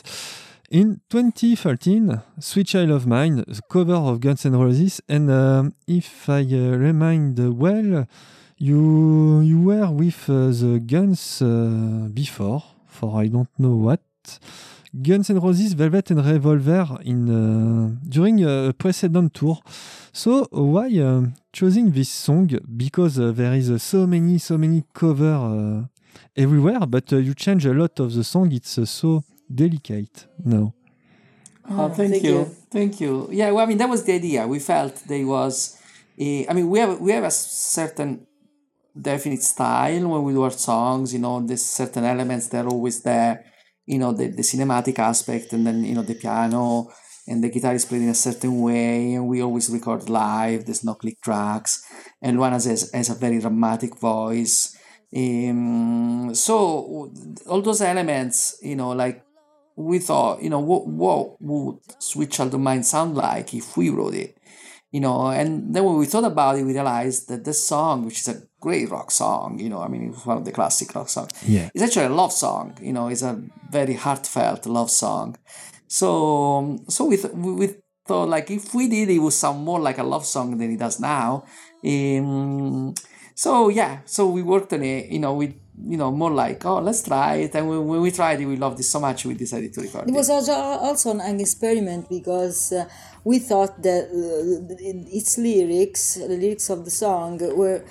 [0.71, 6.29] In 2013, Sweet Child of Mine, the cover of Guns N' Roses, and um, if
[6.29, 8.07] I uh, remind well,
[8.57, 14.01] you you were with uh, the Guns uh, before, for I don't know what.
[15.03, 19.59] Guns N' Roses, Velvet and Revolver in uh, during a precedent tour.
[20.13, 22.49] So why uh, choosing this song?
[22.77, 25.83] Because uh, there is uh, so many, so many cover uh,
[26.37, 28.51] everywhere, but uh, you change a lot of the song.
[28.53, 30.75] It's uh, so delicate now.
[31.69, 32.45] Oh, thank, you.
[32.71, 33.29] thank you.
[33.33, 34.47] Yeah, well, I mean that was the idea.
[34.47, 35.79] We felt there was,
[36.19, 38.27] a, I mean, we have we have a certain
[39.01, 41.13] definite style when we do our songs.
[41.15, 43.45] You know, there's certain elements that are always there.
[43.87, 46.91] You know, the, the cinematic aspect, and then you know the piano
[47.27, 50.67] and the guitar is played in a certain way, and we always record live.
[50.67, 51.83] There's no click tracks,
[52.21, 54.77] and Luana has has a very dramatic voice.
[55.17, 57.11] Um, so
[57.47, 59.23] all those elements, you know, like
[59.77, 63.91] we thought, you know, what what would Sweet Child of Mine sound like if we
[63.91, 64.37] wrote it?
[64.93, 68.21] You know, and then when we thought about it, we realized that this song, which
[68.21, 71.09] is a great rock song, you know, I mean, it's one of the classic rock
[71.09, 71.69] songs, Yeah.
[71.75, 72.79] it's actually a love song.
[72.81, 75.37] You know, it's a very heartfelt love song.
[75.89, 77.75] So, so we, th- we we
[78.07, 80.79] thought like if we did, it would sound more like a love song than it
[80.79, 81.45] does now.
[81.85, 82.95] Um,
[83.35, 85.11] so yeah, so we worked on it.
[85.11, 85.57] You know, we
[85.87, 88.57] you know more like oh let's try it, and when, when we tried it, we
[88.57, 90.15] loved it so much we decided to record It it.
[90.15, 92.85] was also also an experiment because uh,
[93.25, 94.75] we thought that uh,
[95.19, 97.85] its lyrics, the lyrics of the song, were.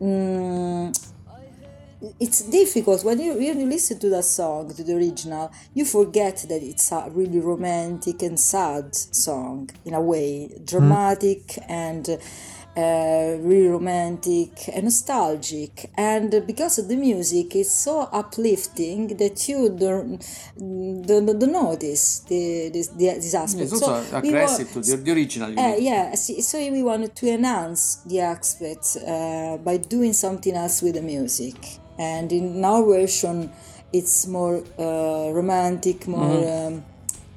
[0.00, 0.92] mm
[2.18, 6.44] it's difficult when you, when you listen to that song, to the original, you forget
[6.48, 12.16] that it's a really romantic and sad song in a way, dramatic and uh,
[12.76, 15.90] really romantic and nostalgic.
[15.96, 20.18] And because of the music, is so uplifting that you don't
[20.58, 23.72] don't, don't notice the, this, the, this aspect.
[23.72, 25.58] It's So also we wa- aggressive to the, the original.
[25.58, 30.94] uh, yeah, so we wanted to enhance the aspect uh, by doing something else with
[30.94, 31.56] the music.
[31.98, 33.50] And in our version,
[33.92, 36.84] it's more uh, romantic, more um,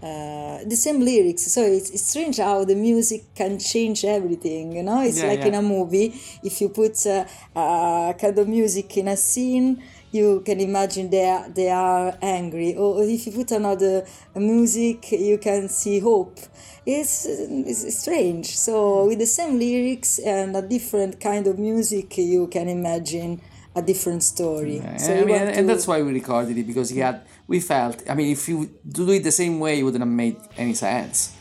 [0.04, 1.44] uh, the same lyrics.
[1.56, 4.74] So it's, it's strange how the music can change everything.
[4.78, 5.48] You know, it's Yeah, like yeah.
[5.48, 6.08] in a movie.
[6.44, 7.26] If you put uh,
[7.56, 9.82] uh, kind of music in a scene,
[10.12, 12.76] you can imagine they are, they are angry.
[12.76, 16.38] Or if you put another music, you can see hope.
[16.86, 18.48] It's, it's strange.
[18.58, 23.42] So with the same lyrics and a different kind of music, you can imagine
[23.76, 24.78] a different story.
[24.78, 27.60] Yeah, So I mean, and, and that's why we recorded it because he had we
[27.60, 28.02] felt.
[28.10, 31.36] I mean, if you do it the same way, it wouldn't have made any sense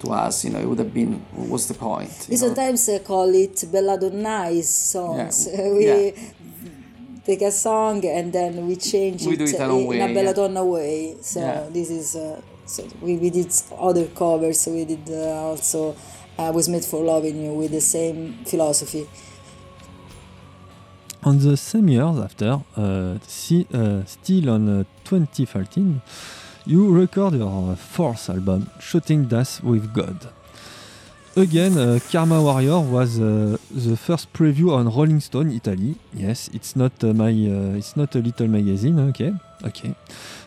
[0.00, 0.44] to us.
[0.44, 2.26] You know, it would have been what's the point?
[2.28, 5.48] We sometimes uh, call it belladonnais songs.
[5.50, 5.68] Yeah.
[5.76, 6.10] we Yeah.
[7.24, 10.14] take a song and then we change We it, it uh, in way, a yeah.
[10.14, 11.16] belladonna way.
[11.22, 11.66] So Yeah.
[11.72, 14.66] this is uh, so we, we did other covers.
[14.66, 15.96] We did uh, also
[16.38, 19.08] uh, was made for loving you with the same philosophy.
[21.26, 26.00] On the same years after, uh, uh, still on uh, 2013,
[26.66, 30.28] you record your fourth album, Shooting Das with God.
[31.34, 35.96] Again, uh, Karma Warrior was uh, the first preview on Rolling Stone Italy.
[36.14, 39.00] Yes, it's not uh, my, uh, it's not a little magazine.
[39.08, 39.96] Okay, okay.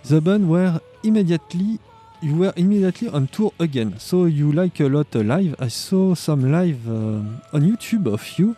[0.06, 1.80] The band were immediately,
[2.22, 4.00] you were immediately on tour again.
[4.00, 5.56] So you like a lot uh, live.
[5.60, 8.56] I saw some live uh, on YouTube of you.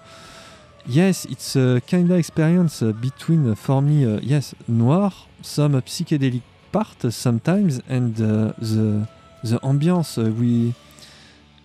[0.88, 5.12] Yes, it's a kind of experience uh, between, uh, for me, uh, yes, noir,
[5.42, 9.08] some psychedelic part uh, sometimes, and uh, the
[9.44, 10.18] the ambience.
[10.18, 10.74] Uh, we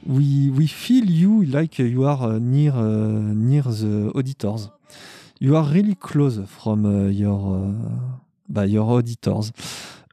[0.05, 4.69] we we feel you like you are near uh, near the auditors.
[5.39, 7.41] You are really close from your
[8.49, 9.53] by your auditors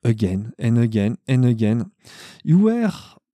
[0.04, 1.92] again and again and again.
[2.44, 2.92] You were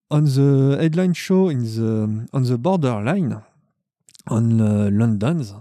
[0.09, 3.41] on the headline show in the on the borderline
[4.29, 5.53] on uh, London's.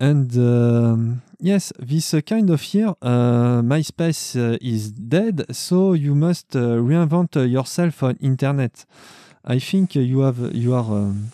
[0.00, 6.54] And um, yes, this kind of year, uh, MySpace uh, is dead, so you must
[6.54, 8.84] uh, reinvent uh, yourself on internet.
[9.44, 11.32] I think you have you are um,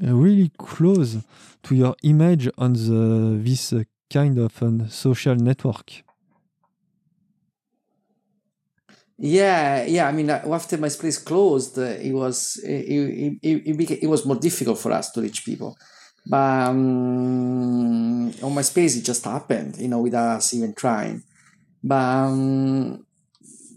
[0.00, 1.18] really close
[1.64, 3.74] to your image on the this
[4.10, 6.04] kind of um, social network.
[9.18, 10.08] Yeah, yeah.
[10.08, 14.92] I mean, after MySpace closed, it was it, it, it, it was more difficult for
[14.92, 15.76] us to reach people.
[16.28, 21.22] But um, on MySpace, it just happened, you know, without us even trying.
[21.82, 23.06] But um,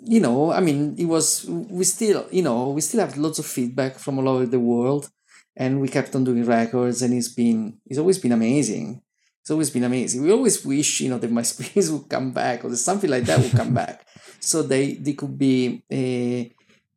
[0.04, 3.46] you know, I mean, it was we still, you know, we still have lots of
[3.46, 5.10] feedback from all over the world,
[5.56, 9.02] and we kept on doing records, and it's been it's always been amazing.
[9.42, 10.24] It's always been amazing.
[10.24, 13.40] We always wish, you know, that my space would come back or something like that
[13.40, 14.06] would come back.
[14.40, 16.50] So they they could be uh,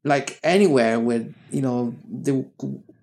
[0.05, 2.44] like anywhere where you know there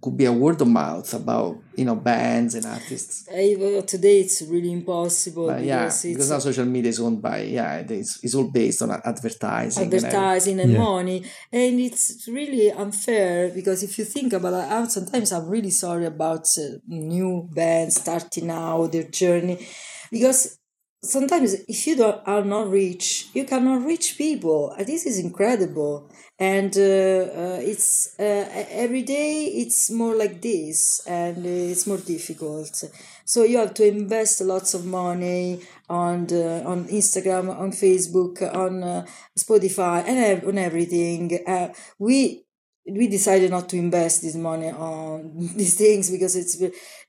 [0.02, 3.28] could, could be a word of mouth about you know bands and artists.
[3.28, 7.22] Uh, today it's really impossible But yeah, because it's because now social media is owned
[7.22, 9.84] by yeah, it's, it's all based on advertising.
[9.84, 10.78] and advertising and Yeah.
[10.80, 15.70] money and it's really unfair because if you think about it out sometimes i'm really
[15.72, 19.66] sorry about uh, new bands starting out their journey
[20.12, 20.59] because
[21.02, 24.74] sometimes if you don't are not rich you cannot reach people.
[24.80, 26.10] This is incredible.
[26.38, 31.97] And uh, uh, it's uh, every day it's more like this and uh, it's more
[31.97, 32.84] difficult.
[33.26, 38.84] So you have to invest lots of money on the, on instagram on facebook on
[38.84, 39.06] uh,
[39.38, 41.39] spotify and on everything.
[41.45, 42.43] Uh, we
[42.92, 46.58] we decided not to invest this money on these things because it's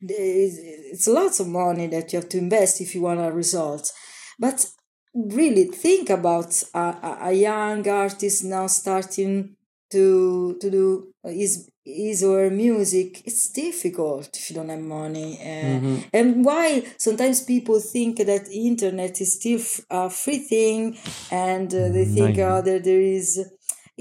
[0.01, 3.91] it's lots of money that you have to invest if you want a result.
[4.39, 4.66] But
[5.14, 9.57] really think about a, a- young artist now starting
[9.91, 13.26] to to do his his or her music.
[13.26, 15.81] It's difficult if you don't have money uh,
[16.12, 20.97] and why sometimes people think that internet is still f- a free thing
[21.31, 23.45] and uh, they think uh, that there is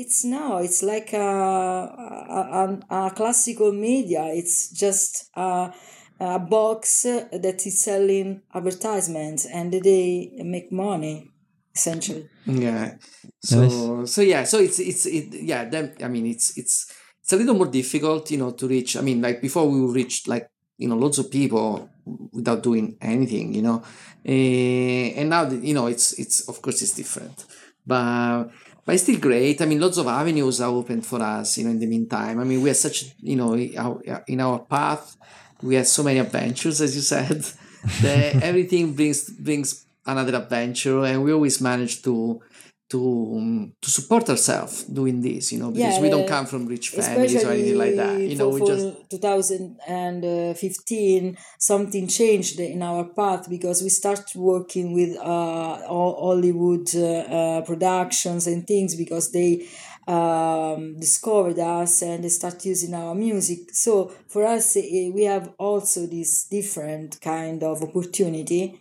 [0.02, 2.41] it's now it's like a, a,
[2.89, 5.72] a, a classical media it's just a,
[6.20, 11.30] a box that is selling advertisements and they make money
[11.76, 12.95] essentially Yeah.
[13.41, 14.43] So so yeah.
[14.43, 15.66] So it's it's it yeah.
[15.66, 16.91] Then I mean it's it's
[17.22, 18.97] it's a little more difficult, you know, to reach.
[18.97, 21.89] I mean, like before we reached like you know lots of people
[22.34, 23.84] without doing anything, you know,
[24.26, 27.45] Eh, and now you know it's it's of course it's different,
[27.86, 28.50] but.
[28.90, 29.62] But it's still great.
[29.62, 31.60] I mean, lots of avenues are open for us.
[31.60, 33.14] You know, in the meantime, I mean, we are such.
[33.22, 35.16] You know, in our path,
[35.62, 37.46] we had so many adventures, as you said.
[38.02, 42.42] that everything brings brings another adventure, and we always manage to
[42.90, 45.52] to um, to support ourselves doing this.
[45.52, 48.22] You know, because Yeah, we don't come from rich families or anything like that.
[48.22, 55.18] You know, we just 2015 something changed in our path because we started working with
[55.18, 57.06] uh, Ho- hollywood uh,
[57.38, 59.68] uh, productions and things because they
[60.08, 65.52] um, discovered us and they start using our music so for us eh, we have
[65.58, 68.80] also this different kind of opportunity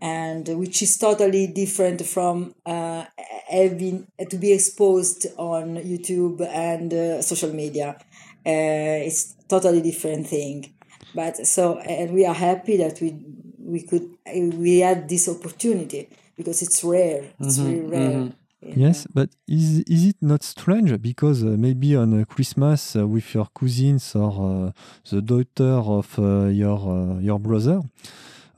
[0.00, 3.04] and which is totally different from uh,
[3.48, 7.96] having to be exposed on YouTube and uh, social media.
[8.44, 10.72] Uh, it's totally different thing.
[11.14, 13.16] But so and we are happy that we
[13.58, 17.32] we could we had this opportunity because it's rare.
[17.40, 18.32] It's really rare.
[18.62, 23.34] Yes, but is is it not strange because uh, maybe on uh, Christmas uh, with
[23.34, 24.32] your cousins or
[24.68, 24.72] uh,
[25.10, 27.82] the daughter of uh, your uh, your brother?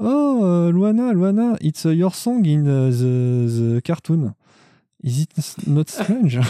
[0.00, 4.34] Oh, uh, Luana, Luana, it's uh, your song in uh, the the cartoon.
[5.02, 6.38] Is it not strange?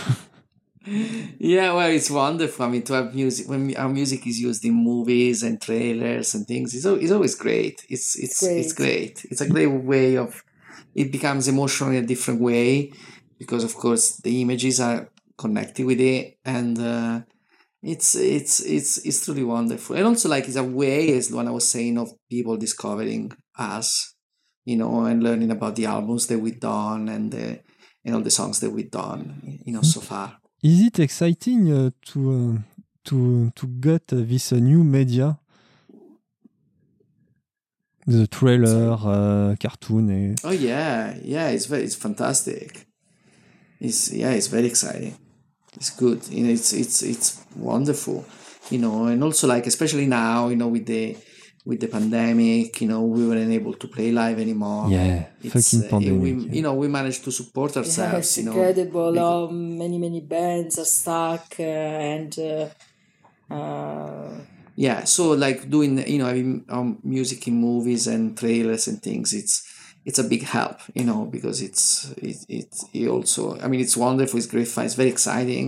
[1.38, 2.64] Yeah, well, it's wonderful.
[2.64, 6.46] I mean, to have music when our music is used in movies and trailers and
[6.46, 7.84] things, it's, it's always great.
[7.90, 9.24] It's it's it's great.
[9.30, 10.42] It's a great way of.
[10.94, 12.90] It becomes emotional in a different way,
[13.38, 17.20] because of course the images are connected with it, and uh,
[17.82, 19.96] it's it's it's it's truly wonderful.
[19.96, 24.14] And also, like, it's a way, as when i was saying, of people discovering us,
[24.64, 27.60] you know, and learning about the albums that we've done and the
[28.04, 30.38] and all the songs that we've done, you know, so far.
[30.62, 32.58] is it exciting uh, to uh,
[33.04, 35.38] to to get uh, this uh, new media?
[38.06, 40.34] The trailer, uh, cartoon, eh?
[40.42, 42.86] Oh yeah, yeah, it's very, it's fantastic.
[43.80, 45.14] It's yeah, it's very exciting.
[45.78, 46.20] It's good.
[46.28, 48.18] You know, it's it's it's wonderful.
[48.70, 51.16] You know, and also like especially now, you know, with the
[51.68, 54.84] with the pandemic, you know, we weren't able to play live anymore.
[54.90, 56.22] yeah, It's, fucking uh, pandemic.
[56.22, 58.18] we, you know, we managed to support Yeah, ourselves.
[58.26, 59.12] it's you know, incredible.
[59.12, 62.68] because- how many many bands are stuck uh, and uh,
[63.54, 64.30] uh,
[64.76, 69.32] yeah so like doing you know having um, music in movies and trailers and things
[69.32, 69.54] it's
[70.08, 71.84] it's a big help you know because it's
[72.28, 75.66] it, it, it also i mean it's wonderful it's great fun it's very exciting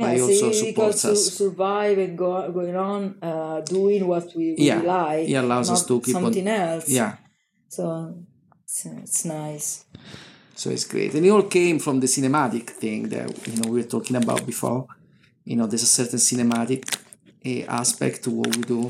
[0.00, 3.00] but it yeah, also so you supports to us survive and go going on
[3.30, 5.28] uh, doing what we, we Yeah, like.
[5.28, 6.88] it allows us to keep on- something else.
[6.98, 7.12] yeah
[7.76, 7.84] So
[8.64, 9.68] it's, it's nice.
[10.60, 13.76] so it's great and it all came from the cinematic thing that you know we
[13.80, 14.80] were talking about before
[15.44, 16.82] you know there's a certain cinematic
[17.44, 18.80] eh, aspect to what we do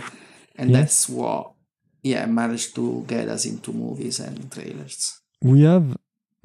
[0.59, 0.77] and Yes.
[0.77, 1.43] that's what
[2.05, 5.97] yeah managed to get us into movies and trailers We have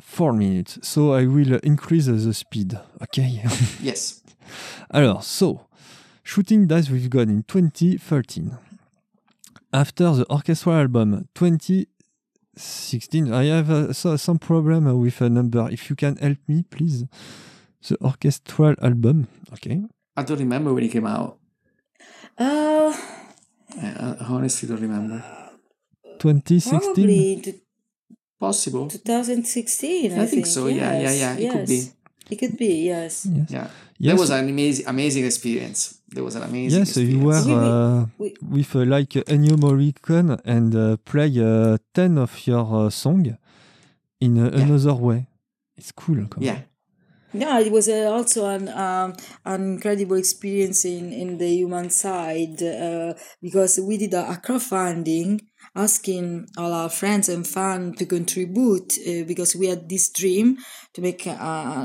[0.02, 2.78] four minutes, so I will increase the speed.
[3.02, 3.44] Okay.
[3.82, 4.22] yes
[4.92, 5.62] Alors, so
[6.24, 8.58] Shooting Dice with God in 2013.
[9.72, 15.70] After the orchestral album 2016, I have uh, so, some problem with a number.
[15.72, 17.06] If you can help me, please.
[17.88, 19.28] The orchestral album.
[19.54, 19.82] Okay.
[20.18, 21.38] i don't remember when it came out
[22.38, 22.94] Uh,
[23.82, 25.24] I I honestly don't remember.
[26.20, 26.80] 2016.
[26.80, 27.54] probably to
[28.40, 28.88] Possible.
[28.88, 30.14] 2016.
[30.14, 31.84] I, I think so, yeah, yeah, yeah, it could be.
[32.30, 33.26] It could be, yes.
[33.26, 33.50] Yes.
[33.52, 33.68] Yeah.
[33.98, 34.14] Yes.
[34.16, 36.00] That was an amazing, amazing experience.
[36.08, 39.24] There was an amazing Yes, you were We- we- uh, we- with uh, like uh,
[39.34, 43.36] Ennio Morricone and uh, play uh, 10 of your uh, song
[44.22, 44.62] in uh, Yeah.
[44.64, 45.28] another way.
[45.76, 46.26] It's cool.
[46.40, 46.60] Yeah.
[47.34, 49.14] Yeah, it was uh, also an um,
[49.46, 55.40] an incredible experience in, in the human side uh, because we did a, a crowdfunding
[55.76, 60.58] asking all our friends and fans to contribute uh, because we had this dream
[60.94, 61.32] to make uh,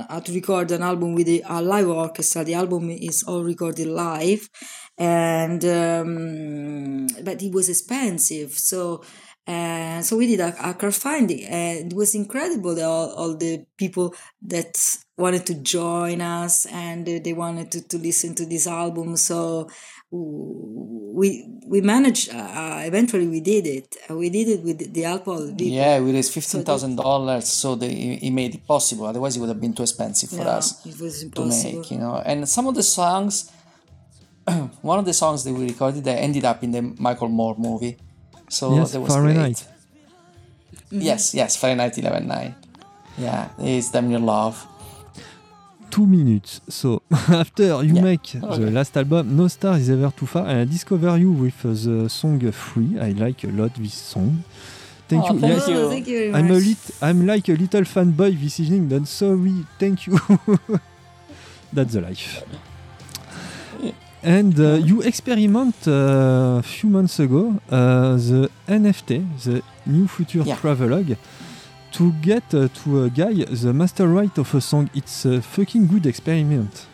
[0.08, 2.44] uh, to record an album with a, live orchestra.
[2.44, 4.48] The album is all recorded live,
[4.98, 9.02] and um, but it was expensive, so.
[9.46, 12.74] And so we did a, a crowdfunding, and it was incredible.
[12.74, 14.74] that All, all the people that
[15.18, 19.16] wanted to join us and uh, they wanted to, to listen to this album.
[19.16, 19.68] So
[20.10, 22.30] we we managed.
[22.32, 23.96] Uh, eventually, we did it.
[24.10, 25.66] Uh, We did it with the help of people.
[25.66, 29.06] Yeah, we raised fifteen thousand dollars, so they it made it possible.
[29.06, 31.90] Otherwise, it would have been too expensive for Yeah, us it was to make.
[31.90, 33.50] You know, and some of the songs,
[34.82, 37.98] one of the songs that we recorded, that ended up in the Michael Moore movie.
[38.48, 39.66] So yes, that was Fahrenheit.
[40.90, 41.02] great.
[41.02, 42.54] Yes, yes, Fahrenheit 11.9.
[43.18, 44.66] Yeah, it's Damn Your Love.
[45.90, 46.60] Two minutes.
[46.68, 48.02] So after you Yeah.
[48.02, 51.64] make the last album, No Star is Ever Too Far, and I discover you with
[51.64, 51.68] uh,
[52.02, 52.98] the song Free.
[53.00, 54.42] I like a lot this song.
[55.08, 55.40] Thank Oh, you.
[55.40, 55.76] thank Yes, you.
[55.76, 56.78] Oh, thank you very I'm a lit.
[57.02, 58.88] I'm like a little fanboy this evening.
[58.88, 59.64] But sorry.
[59.78, 60.18] Thank you.
[61.72, 62.42] That's the life.
[64.24, 70.56] And uh, you experiment a few months ago uh, the NFT, the New Future Yeah.
[70.56, 71.16] Travelogue,
[71.92, 74.88] to get uh, to a guy the master right of a song.
[74.94, 76.86] It's a fucking good experiment.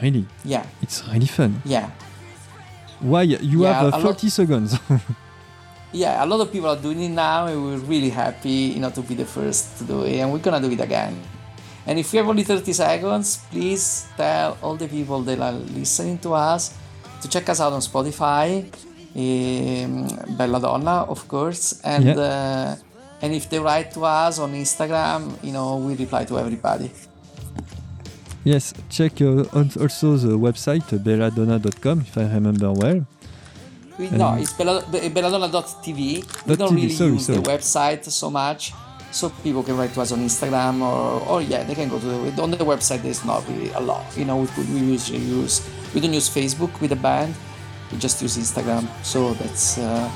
[0.00, 1.60] Really, Yeah, it's really fun.
[1.64, 1.90] yeah.
[3.00, 4.78] Why you Yeah, have a uh, lot- 40 seconds?
[5.90, 8.90] Yeah, a lot of people are doing it now, and we're really happy, you know,
[8.90, 11.16] to be the first to do it, and we're gonna do it again.
[11.88, 16.18] And if you have only 30 seconds, please tell all the people that are listening
[16.18, 16.74] to us
[17.22, 18.68] to check us out on Spotify,
[19.16, 22.20] um, Belladonna, of course, and Yeah.
[22.20, 22.76] uh,
[23.22, 26.90] and if they write to us on Instagram, you know, we reply to everybody.
[28.44, 33.04] yes, check uh, also the website uh, belladonna.com if I remember well.
[33.98, 35.98] We, no, it's Bella- Be- belladonna.tv.
[36.46, 37.38] We don't TV, really sorry, use sorry.
[37.40, 38.72] the website so much
[39.10, 42.06] so people can write to us on Instagram or, or yeah, they can go to
[42.30, 43.02] the, on the website.
[43.02, 44.38] There's not really a lot, you know.
[44.56, 45.62] We, we usually use
[45.94, 47.34] we don't use Facebook with the band.
[47.90, 48.86] We just use Instagram.
[49.02, 50.10] So that's uh,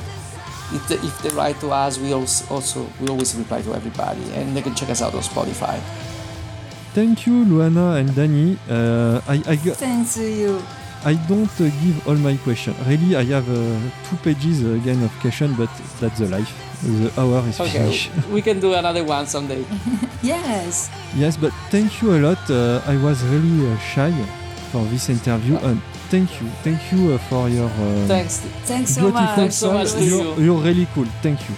[0.73, 4.23] if, they, if they write to us, we also, also we always reply to everybody,
[4.35, 5.79] and they can check us out on Spotify.
[6.95, 8.59] Thank you, Luana and Danny.
[8.69, 10.63] Uh, I, I, got- Thanks to you.
[11.05, 12.77] I don't uh, give all my questions.
[12.87, 15.71] Really, I have uh, two pages uh, again of question, but
[16.01, 16.53] that's the life.
[16.83, 18.11] The hour is Okay, finished.
[18.31, 19.65] we can do another one someday.
[20.23, 20.89] Yes.
[21.17, 22.39] Yes, but thank you a lot.
[22.51, 24.13] Uh, I was really uh, shy
[24.71, 25.81] for this interview, and
[26.11, 28.39] thank you, thank you uh, for your uh, Thanks.
[28.67, 29.35] Thanks so much.
[29.37, 29.75] Thanks so song.
[29.79, 30.45] much to You're, you.
[30.45, 31.07] you're really cool.
[31.23, 31.55] Thank you,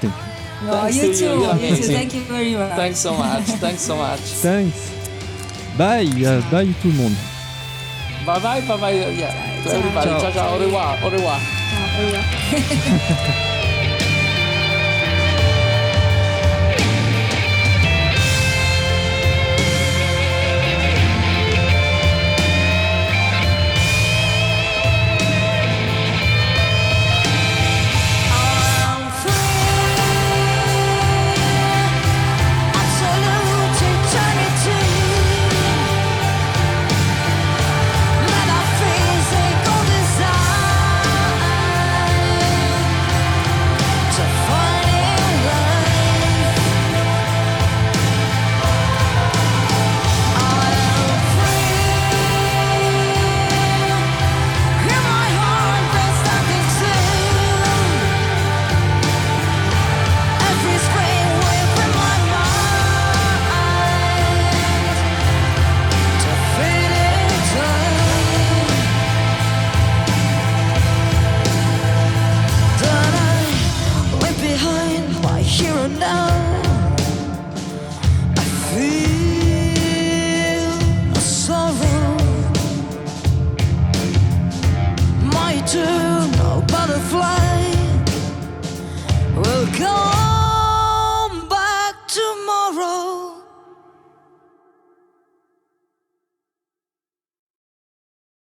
[0.00, 0.66] thank you.
[0.66, 1.24] No, Thanks you to too.
[1.60, 1.76] you.
[1.76, 1.82] Too.
[1.92, 2.72] Thank you very much.
[2.76, 3.44] Thanks so much.
[3.60, 4.20] Thanks so much.
[4.44, 4.90] Thanks.
[5.76, 7.16] Bye, uh, bye tout le monde.
[8.24, 8.92] Bye bye, bye bye.
[9.12, 10.08] Yeah, to everybody.
[10.08, 10.20] Ciao.
[10.20, 10.54] Ciao, ciao.
[10.54, 10.96] Au revoir.
[11.04, 11.38] Au revoir.
[12.50, 13.52] Ciao.